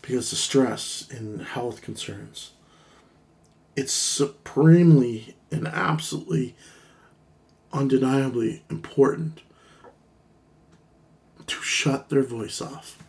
because 0.00 0.30
the 0.30 0.36
stress 0.36 1.06
and 1.10 1.42
health 1.42 1.82
concerns. 1.82 2.52
It's 3.76 3.92
supremely 3.92 5.36
and 5.52 5.68
absolutely 5.68 6.56
undeniably 7.74 8.64
important 8.70 9.42
to 11.46 11.60
shut 11.60 12.08
their 12.08 12.22
voice 12.22 12.62
off. 12.62 13.02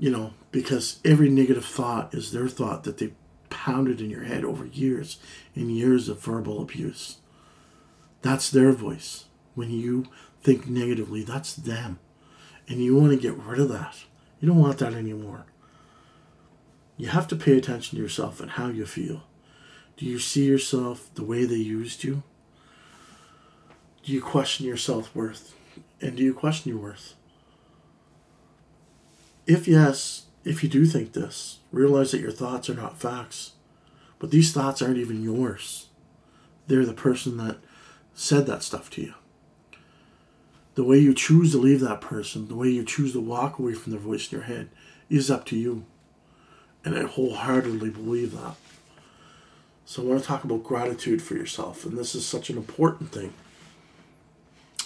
You 0.00 0.10
know, 0.10 0.32
because 0.50 0.98
every 1.04 1.28
negative 1.28 1.64
thought 1.64 2.14
is 2.14 2.32
their 2.32 2.48
thought 2.48 2.84
that 2.84 2.96
they 2.96 3.12
pounded 3.50 4.00
in 4.00 4.08
your 4.08 4.24
head 4.24 4.44
over 4.44 4.64
years 4.64 5.18
and 5.54 5.70
years 5.70 6.08
of 6.08 6.22
verbal 6.22 6.62
abuse. 6.62 7.18
That's 8.22 8.50
their 8.50 8.72
voice. 8.72 9.26
When 9.54 9.70
you 9.70 10.06
think 10.42 10.66
negatively, 10.66 11.22
that's 11.22 11.54
them. 11.54 11.98
And 12.66 12.82
you 12.82 12.96
want 12.96 13.10
to 13.12 13.18
get 13.18 13.36
rid 13.36 13.60
of 13.60 13.68
that. 13.68 14.04
You 14.40 14.48
don't 14.48 14.58
want 14.58 14.78
that 14.78 14.94
anymore. 14.94 15.44
You 16.96 17.08
have 17.08 17.28
to 17.28 17.36
pay 17.36 17.58
attention 17.58 17.96
to 17.96 18.02
yourself 18.02 18.40
and 18.40 18.52
how 18.52 18.68
you 18.68 18.86
feel. 18.86 19.24
Do 19.98 20.06
you 20.06 20.18
see 20.18 20.46
yourself 20.46 21.10
the 21.14 21.24
way 21.24 21.44
they 21.44 21.56
used 21.56 22.04
you? 22.04 22.22
Do 24.02 24.12
you 24.12 24.22
question 24.22 24.64
your 24.64 24.78
self 24.78 25.14
worth? 25.14 25.54
And 26.00 26.16
do 26.16 26.22
you 26.22 26.32
question 26.32 26.72
your 26.72 26.80
worth? 26.80 27.16
If 29.50 29.66
yes, 29.66 30.26
if 30.44 30.62
you 30.62 30.68
do 30.68 30.86
think 30.86 31.12
this, 31.12 31.58
realize 31.72 32.12
that 32.12 32.20
your 32.20 32.30
thoughts 32.30 32.70
are 32.70 32.74
not 32.74 33.00
facts. 33.00 33.54
But 34.20 34.30
these 34.30 34.52
thoughts 34.52 34.80
aren't 34.80 34.98
even 34.98 35.24
yours. 35.24 35.88
They're 36.68 36.86
the 36.86 36.92
person 36.92 37.36
that 37.38 37.56
said 38.14 38.46
that 38.46 38.62
stuff 38.62 38.90
to 38.90 39.02
you. 39.02 39.14
The 40.76 40.84
way 40.84 40.98
you 40.98 41.12
choose 41.14 41.50
to 41.50 41.58
leave 41.58 41.80
that 41.80 42.00
person, 42.00 42.46
the 42.46 42.54
way 42.54 42.68
you 42.68 42.84
choose 42.84 43.12
to 43.14 43.20
walk 43.20 43.58
away 43.58 43.72
from 43.72 43.90
their 43.90 44.00
voice 44.00 44.30
in 44.30 44.38
your 44.38 44.46
head, 44.46 44.68
is 45.08 45.32
up 45.32 45.44
to 45.46 45.56
you. 45.56 45.84
And 46.84 46.96
I 46.96 47.02
wholeheartedly 47.02 47.90
believe 47.90 48.30
that. 48.40 48.54
So 49.84 50.02
I 50.02 50.06
want 50.06 50.20
to 50.20 50.26
talk 50.28 50.44
about 50.44 50.62
gratitude 50.62 51.22
for 51.22 51.34
yourself, 51.34 51.84
and 51.84 51.98
this 51.98 52.14
is 52.14 52.24
such 52.24 52.50
an 52.50 52.56
important 52.56 53.10
thing. 53.10 53.34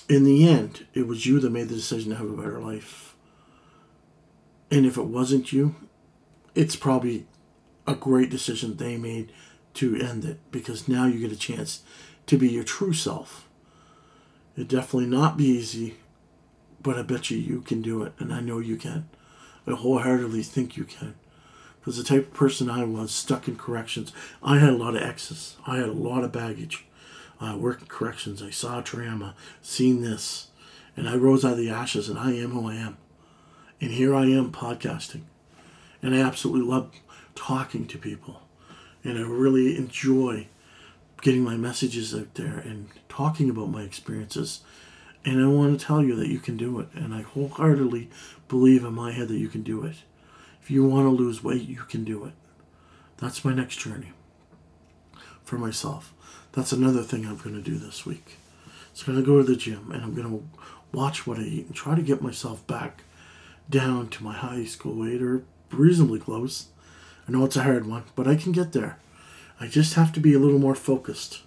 In 0.08 0.24
the 0.24 0.48
end, 0.48 0.86
it 0.94 1.06
was 1.06 1.26
you 1.26 1.38
that 1.40 1.50
made 1.50 1.68
the 1.68 1.74
decision 1.74 2.12
to 2.12 2.16
have 2.16 2.30
a 2.30 2.34
better 2.34 2.58
life. 2.60 3.13
And 4.70 4.86
if 4.86 4.96
it 4.96 5.06
wasn't 5.06 5.52
you, 5.52 5.76
it's 6.54 6.76
probably 6.76 7.26
a 7.86 7.94
great 7.94 8.30
decision 8.30 8.76
they 8.76 8.96
made 8.96 9.32
to 9.74 9.96
end 9.96 10.24
it 10.24 10.38
because 10.50 10.88
now 10.88 11.06
you 11.06 11.20
get 11.20 11.32
a 11.32 11.36
chance 11.36 11.82
to 12.26 12.38
be 12.38 12.48
your 12.48 12.64
true 12.64 12.92
self. 12.92 13.48
It 14.56 14.68
definitely 14.68 15.06
not 15.06 15.36
be 15.36 15.46
easy, 15.46 15.96
but 16.82 16.96
I 16.96 17.02
bet 17.02 17.30
you 17.30 17.38
you 17.38 17.60
can 17.60 17.82
do 17.82 18.02
it, 18.04 18.12
and 18.18 18.32
I 18.32 18.40
know 18.40 18.58
you 18.58 18.76
can. 18.76 19.08
I 19.66 19.72
wholeheartedly 19.72 20.42
think 20.42 20.76
you 20.76 20.84
can 20.84 21.14
Because 21.80 21.96
the 21.96 22.04
type 22.04 22.28
of 22.28 22.34
person 22.34 22.70
I 22.70 22.84
was, 22.84 23.10
stuck 23.10 23.48
in 23.48 23.56
corrections, 23.56 24.12
I 24.42 24.58
had 24.58 24.70
a 24.70 24.76
lot 24.76 24.94
of 24.94 25.02
excess. 25.02 25.56
I 25.66 25.76
had 25.76 25.88
a 25.88 25.92
lot 25.92 26.24
of 26.24 26.32
baggage. 26.32 26.86
I 27.40 27.56
worked 27.56 27.82
in 27.82 27.88
corrections. 27.88 28.42
I 28.42 28.50
saw 28.50 28.80
trauma, 28.80 29.34
seen 29.60 30.02
this, 30.02 30.48
and 30.96 31.08
I 31.08 31.16
rose 31.16 31.44
out 31.44 31.52
of 31.52 31.58
the 31.58 31.70
ashes, 31.70 32.08
and 32.08 32.18
I 32.18 32.32
am 32.32 32.50
who 32.50 32.68
I 32.68 32.74
am. 32.74 32.96
And 33.84 33.92
here 33.92 34.14
I 34.14 34.24
am 34.24 34.50
podcasting. 34.50 35.24
And 36.00 36.14
I 36.14 36.20
absolutely 36.20 36.66
love 36.66 36.90
talking 37.34 37.86
to 37.88 37.98
people. 37.98 38.40
And 39.04 39.18
I 39.18 39.20
really 39.20 39.76
enjoy 39.76 40.46
getting 41.20 41.44
my 41.44 41.58
messages 41.58 42.14
out 42.14 42.32
there 42.32 42.56
and 42.56 42.88
talking 43.10 43.50
about 43.50 43.68
my 43.68 43.82
experiences. 43.82 44.62
And 45.26 45.38
I 45.38 45.48
want 45.48 45.78
to 45.78 45.86
tell 45.86 46.02
you 46.02 46.16
that 46.16 46.30
you 46.30 46.38
can 46.38 46.56
do 46.56 46.80
it. 46.80 46.88
And 46.94 47.12
I 47.12 47.20
wholeheartedly 47.20 48.08
believe 48.48 48.86
in 48.86 48.94
my 48.94 49.12
head 49.12 49.28
that 49.28 49.36
you 49.36 49.48
can 49.48 49.62
do 49.62 49.84
it. 49.84 49.96
If 50.62 50.70
you 50.70 50.86
want 50.86 51.04
to 51.04 51.22
lose 51.22 51.44
weight, 51.44 51.68
you 51.68 51.82
can 51.82 52.04
do 52.04 52.24
it. 52.24 52.32
That's 53.18 53.44
my 53.44 53.52
next 53.52 53.80
journey 53.80 54.12
for 55.42 55.58
myself. 55.58 56.14
That's 56.52 56.72
another 56.72 57.02
thing 57.02 57.26
I'm 57.26 57.36
going 57.36 57.54
to 57.54 57.60
do 57.60 57.76
this 57.76 58.06
week. 58.06 58.38
I'm 58.96 59.12
going 59.12 59.22
to 59.22 59.30
go 59.30 59.36
to 59.36 59.44
the 59.44 59.56
gym 59.56 59.92
and 59.92 60.02
I'm 60.02 60.14
going 60.14 60.30
to 60.30 60.48
watch 60.90 61.26
what 61.26 61.38
I 61.38 61.42
eat 61.42 61.66
and 61.66 61.74
try 61.74 61.94
to 61.94 62.00
get 62.00 62.22
myself 62.22 62.66
back 62.66 63.02
down 63.68 64.08
to 64.08 64.24
my 64.24 64.34
high 64.34 64.64
school 64.64 64.94
weight 64.94 65.22
or 65.22 65.44
reasonably 65.70 66.18
close. 66.18 66.68
I 67.26 67.32
know 67.32 67.44
it's 67.44 67.56
a 67.56 67.62
hard 67.62 67.86
one, 67.86 68.04
but 68.14 68.28
I 68.28 68.36
can 68.36 68.52
get 68.52 68.72
there. 68.72 68.98
I 69.60 69.66
just 69.66 69.94
have 69.94 70.12
to 70.12 70.20
be 70.20 70.34
a 70.34 70.38
little 70.38 70.58
more 70.58 70.74
focused. 70.74 71.42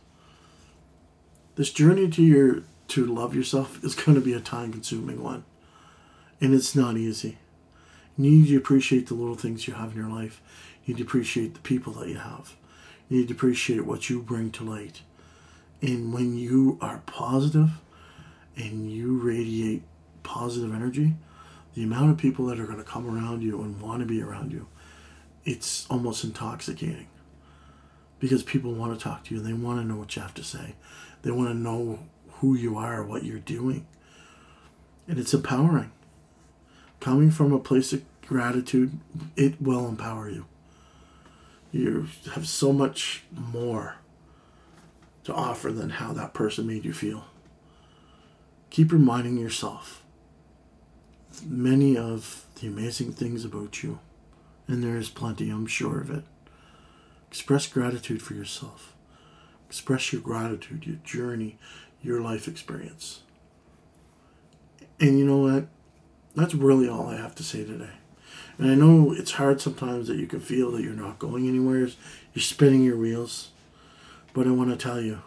This 1.55 1.71
journey 1.71 2.09
to 2.09 2.23
your 2.23 2.63
to 2.89 3.05
love 3.05 3.35
yourself 3.35 3.83
is 3.83 3.95
going 3.95 4.15
to 4.15 4.23
be 4.23 4.33
a 4.33 4.39
time 4.39 4.71
consuming 4.71 5.21
one. 5.21 5.43
And 6.39 6.53
it's 6.53 6.75
not 6.75 6.97
easy. 6.97 7.37
You 8.17 8.31
need 8.31 8.47
to 8.47 8.57
appreciate 8.57 9.07
the 9.07 9.13
little 9.13 9.35
things 9.35 9.67
you 9.67 9.73
have 9.73 9.91
in 9.91 9.97
your 9.97 10.09
life. 10.09 10.41
You 10.85 10.93
need 10.93 10.99
to 10.99 11.03
appreciate 11.03 11.53
the 11.53 11.59
people 11.59 11.93
that 11.93 12.07
you 12.07 12.17
have. 12.17 12.55
You 13.09 13.19
need 13.19 13.27
to 13.27 13.33
appreciate 13.33 13.85
what 13.85 14.09
you 14.09 14.21
bring 14.21 14.51
to 14.51 14.63
light. 14.63 15.01
And 15.81 16.13
when 16.13 16.37
you 16.37 16.77
are 16.81 17.03
positive 17.05 17.71
and 18.55 18.91
you 18.91 19.17
radiate 19.17 19.83
positive 20.23 20.73
energy, 20.73 21.13
the 21.77 21.83
amount 21.83 22.09
of 22.09 22.17
people 22.17 22.47
that 22.47 22.59
are 22.59 22.65
going 22.65 22.79
to 22.79 22.83
come 22.83 23.05
around 23.07 23.43
you 23.43 23.61
and 23.61 23.79
want 23.79 23.99
to 23.99 24.05
be 24.07 24.19
around 24.19 24.51
you, 24.51 24.65
it's 25.45 25.85
almost 25.91 26.23
intoxicating. 26.23 27.05
Because 28.17 28.41
people 28.41 28.73
want 28.73 28.97
to 28.97 29.03
talk 29.03 29.25
to 29.25 29.35
you, 29.35 29.41
they 29.41 29.53
want 29.53 29.79
to 29.79 29.85
know 29.85 29.95
what 29.95 30.15
you 30.15 30.23
have 30.23 30.33
to 30.33 30.43
say. 30.43 30.73
They 31.21 31.29
want 31.29 31.49
to 31.49 31.53
know 31.53 31.99
who 32.39 32.55
you 32.55 32.79
are, 32.79 33.03
what 33.03 33.25
you're 33.25 33.37
doing. 33.37 33.85
And 35.07 35.19
it's 35.19 35.35
empowering. 35.35 35.91
Coming 36.99 37.29
from 37.29 37.53
a 37.53 37.59
place 37.59 37.93
of 37.93 38.01
gratitude, 38.23 38.97
it 39.35 39.61
will 39.61 39.87
empower 39.87 40.31
you. 40.31 40.47
You 41.71 42.07
have 42.33 42.47
so 42.47 42.73
much 42.73 43.21
more 43.31 43.97
to 45.25 45.31
offer 45.31 45.71
than 45.71 45.91
how 45.91 46.11
that 46.13 46.33
person 46.33 46.65
made 46.65 46.85
you 46.85 46.93
feel. 46.93 47.25
Keep 48.71 48.91
reminding 48.91 49.37
yourself 49.37 50.01
many 51.45 51.97
of 51.97 52.45
the 52.59 52.67
amazing 52.67 53.13
things 53.13 53.45
about 53.45 53.83
you, 53.83 53.99
and 54.67 54.83
there 54.83 54.97
is 54.97 55.09
plenty, 55.09 55.49
I'm 55.49 55.67
sure 55.67 55.99
of 55.99 56.09
it. 56.09 56.23
Express 57.29 57.67
gratitude 57.67 58.21
for 58.21 58.33
yourself. 58.33 58.93
Express 59.67 60.13
your 60.13 60.21
gratitude, 60.21 60.85
your 60.85 60.97
journey, 60.97 61.57
your 62.01 62.21
life 62.21 62.47
experience. 62.47 63.21
And 64.99 65.19
you 65.19 65.25
know 65.25 65.37
what? 65.37 65.67
That's 66.35 66.53
really 66.53 66.87
all 66.87 67.07
I 67.07 67.17
have 67.17 67.35
to 67.35 67.43
say 67.43 67.63
today. 67.63 67.89
And 68.57 68.71
I 68.71 68.75
know 68.75 69.13
it's 69.13 69.33
hard 69.33 69.61
sometimes 69.61 70.07
that 70.07 70.17
you 70.17 70.25
can 70.25 70.39
feel 70.39 70.71
that 70.71 70.83
you're 70.83 70.93
not 70.93 71.19
going 71.19 71.47
anywhere, 71.47 71.89
you're 72.33 72.41
spinning 72.41 72.83
your 72.83 72.97
wheels. 72.97 73.49
But 74.33 74.47
I 74.47 74.51
want 74.51 74.69
to 74.69 74.77
tell 74.77 75.01
you, 75.01 75.21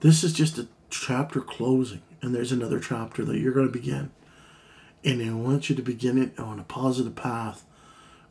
this 0.00 0.24
is 0.24 0.32
just 0.32 0.58
a 0.58 0.68
chapter 0.90 1.40
closing, 1.40 2.02
and 2.20 2.34
there's 2.34 2.52
another 2.52 2.80
chapter 2.80 3.24
that 3.24 3.38
you're 3.38 3.52
going 3.52 3.66
to 3.66 3.72
begin. 3.72 4.10
And 5.04 5.22
I 5.22 5.32
want 5.34 5.68
you 5.68 5.76
to 5.76 5.82
begin 5.82 6.20
it 6.20 6.38
on 6.38 6.58
a 6.58 6.64
positive 6.64 7.16
path 7.16 7.64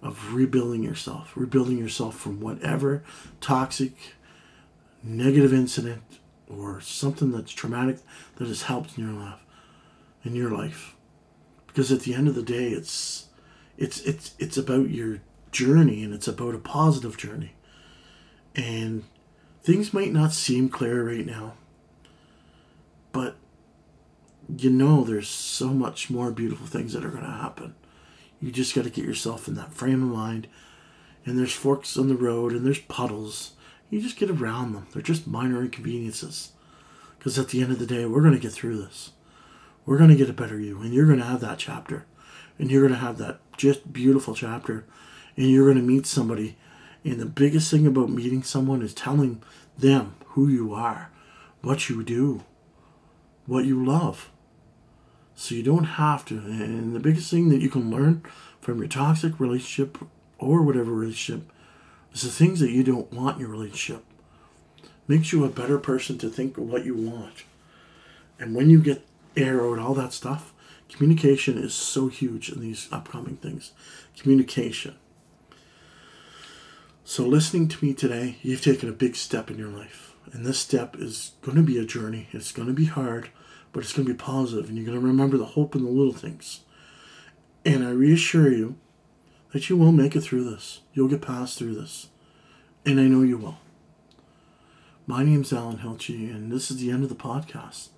of 0.01 0.33
rebuilding 0.33 0.83
yourself, 0.83 1.33
rebuilding 1.35 1.77
yourself 1.77 2.17
from 2.17 2.39
whatever 2.39 3.03
toxic, 3.39 3.93
negative 5.03 5.53
incident 5.53 6.01
or 6.47 6.81
something 6.81 7.31
that's 7.31 7.51
traumatic 7.51 7.97
that 8.37 8.47
has 8.47 8.63
helped 8.63 8.97
in 8.97 9.05
your 9.05 9.13
life 9.13 9.39
in 10.23 10.35
your 10.35 10.51
life. 10.51 10.95
Because 11.67 11.91
at 11.91 12.01
the 12.01 12.13
end 12.13 12.27
of 12.27 12.35
the 12.35 12.43
day 12.43 12.69
it's 12.69 13.27
it's 13.77 13.99
it's 14.01 14.35
it's 14.39 14.57
about 14.57 14.89
your 14.89 15.19
journey 15.51 16.03
and 16.03 16.13
it's 16.13 16.27
about 16.27 16.55
a 16.55 16.59
positive 16.59 17.17
journey. 17.17 17.53
And 18.55 19.03
things 19.63 19.93
might 19.93 20.11
not 20.11 20.33
seem 20.33 20.69
clear 20.69 21.07
right 21.07 21.25
now 21.25 21.53
but 23.11 23.35
you 24.57 24.69
know 24.69 25.03
there's 25.03 25.27
so 25.27 25.67
much 25.67 26.09
more 26.09 26.31
beautiful 26.31 26.67
things 26.67 26.93
that 26.93 27.05
are 27.05 27.09
going 27.09 27.23
to 27.23 27.29
happen. 27.29 27.75
You 28.41 28.51
just 28.51 28.73
got 28.73 28.85
to 28.85 28.89
get 28.89 29.05
yourself 29.05 29.47
in 29.47 29.55
that 29.55 29.73
frame 29.73 30.01
of 30.03 30.15
mind. 30.15 30.47
And 31.25 31.37
there's 31.37 31.53
forks 31.53 31.97
on 31.97 32.07
the 32.07 32.15
road 32.15 32.51
and 32.53 32.65
there's 32.65 32.79
puddles. 32.79 33.51
You 33.89 34.01
just 34.01 34.17
get 34.17 34.29
around 34.31 34.73
them. 34.73 34.87
They're 34.91 35.01
just 35.01 35.27
minor 35.27 35.61
inconveniences. 35.61 36.51
Because 37.17 37.37
at 37.37 37.49
the 37.49 37.61
end 37.61 37.71
of 37.71 37.79
the 37.79 37.85
day 37.85 38.05
we're 38.05 38.21
going 38.21 38.33
to 38.33 38.39
get 38.39 38.51
through 38.51 38.81
this. 38.81 39.11
We're 39.85 39.97
going 39.97 40.09
to 40.09 40.15
get 40.15 40.29
a 40.29 40.33
better 40.33 40.59
you 40.59 40.81
and 40.81 40.93
you're 40.93 41.05
going 41.05 41.19
to 41.19 41.25
have 41.25 41.41
that 41.41 41.59
chapter. 41.59 42.05
And 42.57 42.71
you're 42.71 42.81
going 42.81 42.99
to 42.99 43.05
have 43.05 43.17
that 43.19 43.39
just 43.57 43.93
beautiful 43.93 44.33
chapter. 44.33 44.85
And 45.37 45.49
you're 45.49 45.71
going 45.71 45.77
to 45.77 45.83
meet 45.83 46.07
somebody. 46.07 46.57
And 47.03 47.19
the 47.19 47.25
biggest 47.25 47.69
thing 47.69 47.85
about 47.85 48.09
meeting 48.09 48.43
someone 48.43 48.81
is 48.81 48.93
telling 48.93 49.43
them 49.77 50.15
who 50.29 50.47
you 50.47 50.73
are 50.73 51.09
what 51.61 51.89
you 51.89 52.03
do 52.03 52.43
what 53.45 53.65
you 53.65 53.83
love 53.83 54.31
so 55.41 55.55
you 55.55 55.63
don't 55.63 55.83
have 55.83 56.23
to 56.25 56.37
and 56.37 56.95
the 56.95 56.99
biggest 56.99 57.31
thing 57.31 57.49
that 57.49 57.61
you 57.61 57.69
can 57.69 57.89
learn 57.89 58.23
from 58.59 58.77
your 58.77 58.87
toxic 58.87 59.39
relationship 59.39 59.97
or 60.37 60.61
whatever 60.61 60.91
relationship 60.91 61.51
is 62.13 62.21
the 62.21 62.29
things 62.29 62.59
that 62.59 62.71
you 62.71 62.83
don't 62.83 63.11
want 63.11 63.35
in 63.35 63.41
your 63.41 63.49
relationship 63.49 64.03
makes 65.07 65.33
you 65.33 65.43
a 65.43 65.49
better 65.49 65.79
person 65.79 66.17
to 66.17 66.29
think 66.29 66.57
of 66.57 66.69
what 66.69 66.85
you 66.85 66.95
want 66.95 67.43
and 68.39 68.55
when 68.55 68.69
you 68.69 68.81
get 68.81 69.05
arrow 69.35 69.73
and 69.73 69.81
all 69.81 69.93
that 69.93 70.13
stuff. 70.13 70.53
Communication 70.89 71.57
is 71.57 71.73
so 71.73 72.07
huge 72.07 72.51
in 72.51 72.59
these 72.59 72.87
upcoming 72.91 73.37
things. 73.37 73.71
Communication. 74.17 74.95
So, 77.03 77.25
listening 77.25 77.67
to 77.69 77.85
me 77.85 77.93
today, 77.93 78.37
you've 78.41 78.61
taken 78.61 78.89
a 78.89 78.93
big 78.93 79.15
step 79.15 79.49
in 79.49 79.57
your 79.57 79.69
life. 79.69 80.15
And 80.33 80.45
this 80.45 80.59
step 80.59 80.95
is 80.97 81.31
going 81.41 81.57
to 81.57 81.63
be 81.63 81.77
a 81.77 81.85
journey. 81.85 82.27
It's 82.31 82.51
going 82.51 82.67
to 82.67 82.73
be 82.73 82.85
hard, 82.85 83.29
but 83.71 83.83
it's 83.83 83.93
going 83.93 84.07
to 84.07 84.13
be 84.13 84.17
positive, 84.17 84.67
And 84.67 84.77
you're 84.77 84.85
going 84.85 84.99
to 84.99 85.05
remember 85.05 85.37
the 85.37 85.45
hope 85.45 85.75
in 85.75 85.83
the 85.83 85.89
little 85.89 86.13
things. 86.13 86.61
And 87.65 87.85
I 87.85 87.91
reassure 87.91 88.51
you 88.51 88.75
that 89.53 89.69
you 89.69 89.77
will 89.77 89.91
make 89.91 90.15
it 90.15 90.21
through 90.21 90.49
this. 90.49 90.81
You'll 90.93 91.07
get 91.07 91.21
past 91.21 91.57
through 91.57 91.75
this. 91.75 92.07
And 92.85 92.99
I 92.99 93.03
know 93.03 93.21
you 93.21 93.37
will. 93.37 93.57
My 95.07 95.23
name's 95.23 95.51
Alan 95.51 95.79
Hilchey, 95.79 96.33
and 96.33 96.51
this 96.51 96.71
is 96.71 96.77
the 96.77 96.91
end 96.91 97.03
of 97.03 97.09
the 97.09 97.15
podcast 97.15 97.89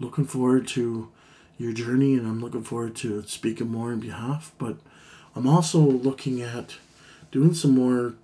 looking 0.00 0.24
forward 0.24 0.66
to 0.66 1.10
your 1.58 1.72
journey 1.72 2.14
and 2.14 2.26
I'm 2.26 2.40
looking 2.40 2.64
forward 2.64 2.96
to 2.96 3.22
speaking 3.24 3.68
more 3.68 3.92
in 3.92 4.00
behalf. 4.00 4.52
But 4.58 4.76
I'm 5.34 5.46
also 5.46 5.78
looking 5.78 6.42
at 6.42 6.76
doing 7.30 7.54
some 7.54 7.72
more 7.72 8.14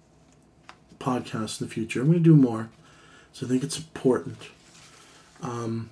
podcasts 0.99 1.61
in 1.61 1.67
the 1.67 1.73
future. 1.73 2.01
I'm 2.01 2.07
going 2.07 2.19
to 2.19 2.25
do 2.25 2.37
more. 2.37 2.71
So 3.33 3.47
I 3.47 3.49
think 3.49 3.63
it's 3.63 3.79
important. 3.79 4.39
Um, 5.43 5.91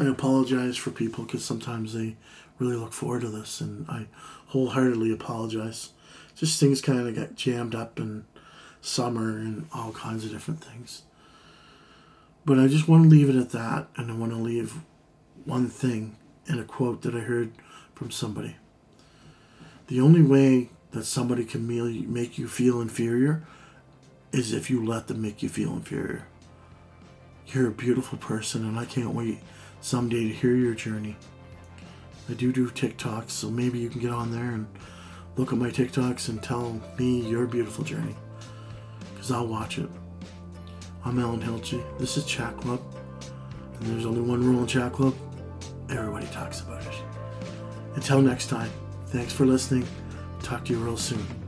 I 0.00 0.06
apologize 0.06 0.78
for 0.78 0.90
people 0.90 1.24
because 1.24 1.44
sometimes 1.44 1.92
they 1.92 2.16
really 2.58 2.76
look 2.76 2.94
forward 2.94 3.20
to 3.20 3.28
this, 3.28 3.60
and 3.60 3.86
I 3.88 4.06
wholeheartedly 4.46 5.12
apologize. 5.12 5.90
Just 6.34 6.58
things 6.58 6.80
kind 6.80 7.06
of 7.06 7.14
got 7.14 7.34
jammed 7.34 7.74
up 7.74 7.98
in 8.00 8.24
summer 8.80 9.36
and 9.36 9.68
all 9.74 9.92
kinds 9.92 10.24
of 10.24 10.30
different 10.30 10.64
things. 10.64 11.02
But 12.46 12.58
I 12.58 12.66
just 12.66 12.88
want 12.88 13.04
to 13.04 13.08
leave 13.10 13.28
it 13.28 13.36
at 13.36 13.50
that, 13.50 13.88
and 13.96 14.10
I 14.10 14.14
want 14.14 14.32
to 14.32 14.38
leave 14.38 14.76
one 15.44 15.68
thing 15.68 16.16
in 16.46 16.58
a 16.58 16.64
quote 16.64 17.02
that 17.02 17.14
I 17.14 17.20
heard 17.20 17.52
from 17.94 18.10
somebody. 18.10 18.56
The 19.88 20.00
only 20.00 20.22
way 20.22 20.70
that 20.92 21.04
somebody 21.04 21.44
can 21.44 21.66
make 21.66 22.38
you 22.38 22.48
feel 22.48 22.80
inferior 22.80 23.42
is 24.32 24.54
if 24.54 24.70
you 24.70 24.84
let 24.84 25.08
them 25.08 25.20
make 25.20 25.42
you 25.42 25.50
feel 25.50 25.74
inferior. 25.74 26.26
You're 27.48 27.68
a 27.68 27.72
beautiful 27.72 28.16
person, 28.16 28.66
and 28.66 28.78
I 28.78 28.86
can't 28.86 29.14
wait 29.14 29.40
someday 29.80 30.28
to 30.28 30.34
hear 30.34 30.54
your 30.54 30.74
journey. 30.74 31.16
I 32.28 32.34
do 32.34 32.52
do 32.52 32.68
TikToks, 32.68 33.30
so 33.30 33.50
maybe 33.50 33.78
you 33.78 33.88
can 33.88 34.00
get 34.00 34.12
on 34.12 34.30
there 34.30 34.52
and 34.52 34.66
look 35.36 35.52
at 35.52 35.58
my 35.58 35.70
TikToks 35.70 36.28
and 36.28 36.42
tell 36.42 36.80
me 36.98 37.28
your 37.28 37.46
beautiful 37.46 37.84
journey. 37.84 38.14
Because 39.12 39.30
I'll 39.30 39.46
watch 39.46 39.78
it. 39.78 39.90
I'm 41.04 41.18
Alan 41.18 41.40
Hilchey. 41.40 41.82
This 41.98 42.16
is 42.16 42.24
Chat 42.24 42.56
Club. 42.58 42.80
And 43.80 43.88
there's 43.88 44.06
only 44.06 44.20
one 44.20 44.44
rule 44.44 44.60
in 44.60 44.66
Chat 44.66 44.92
Club 44.92 45.14
everybody 45.90 46.26
talks 46.26 46.60
about 46.60 46.82
it. 46.82 46.94
Until 47.94 48.22
next 48.22 48.46
time, 48.48 48.70
thanks 49.06 49.32
for 49.32 49.46
listening. 49.46 49.86
Talk 50.42 50.64
to 50.66 50.72
you 50.72 50.78
real 50.78 50.96
soon. 50.96 51.39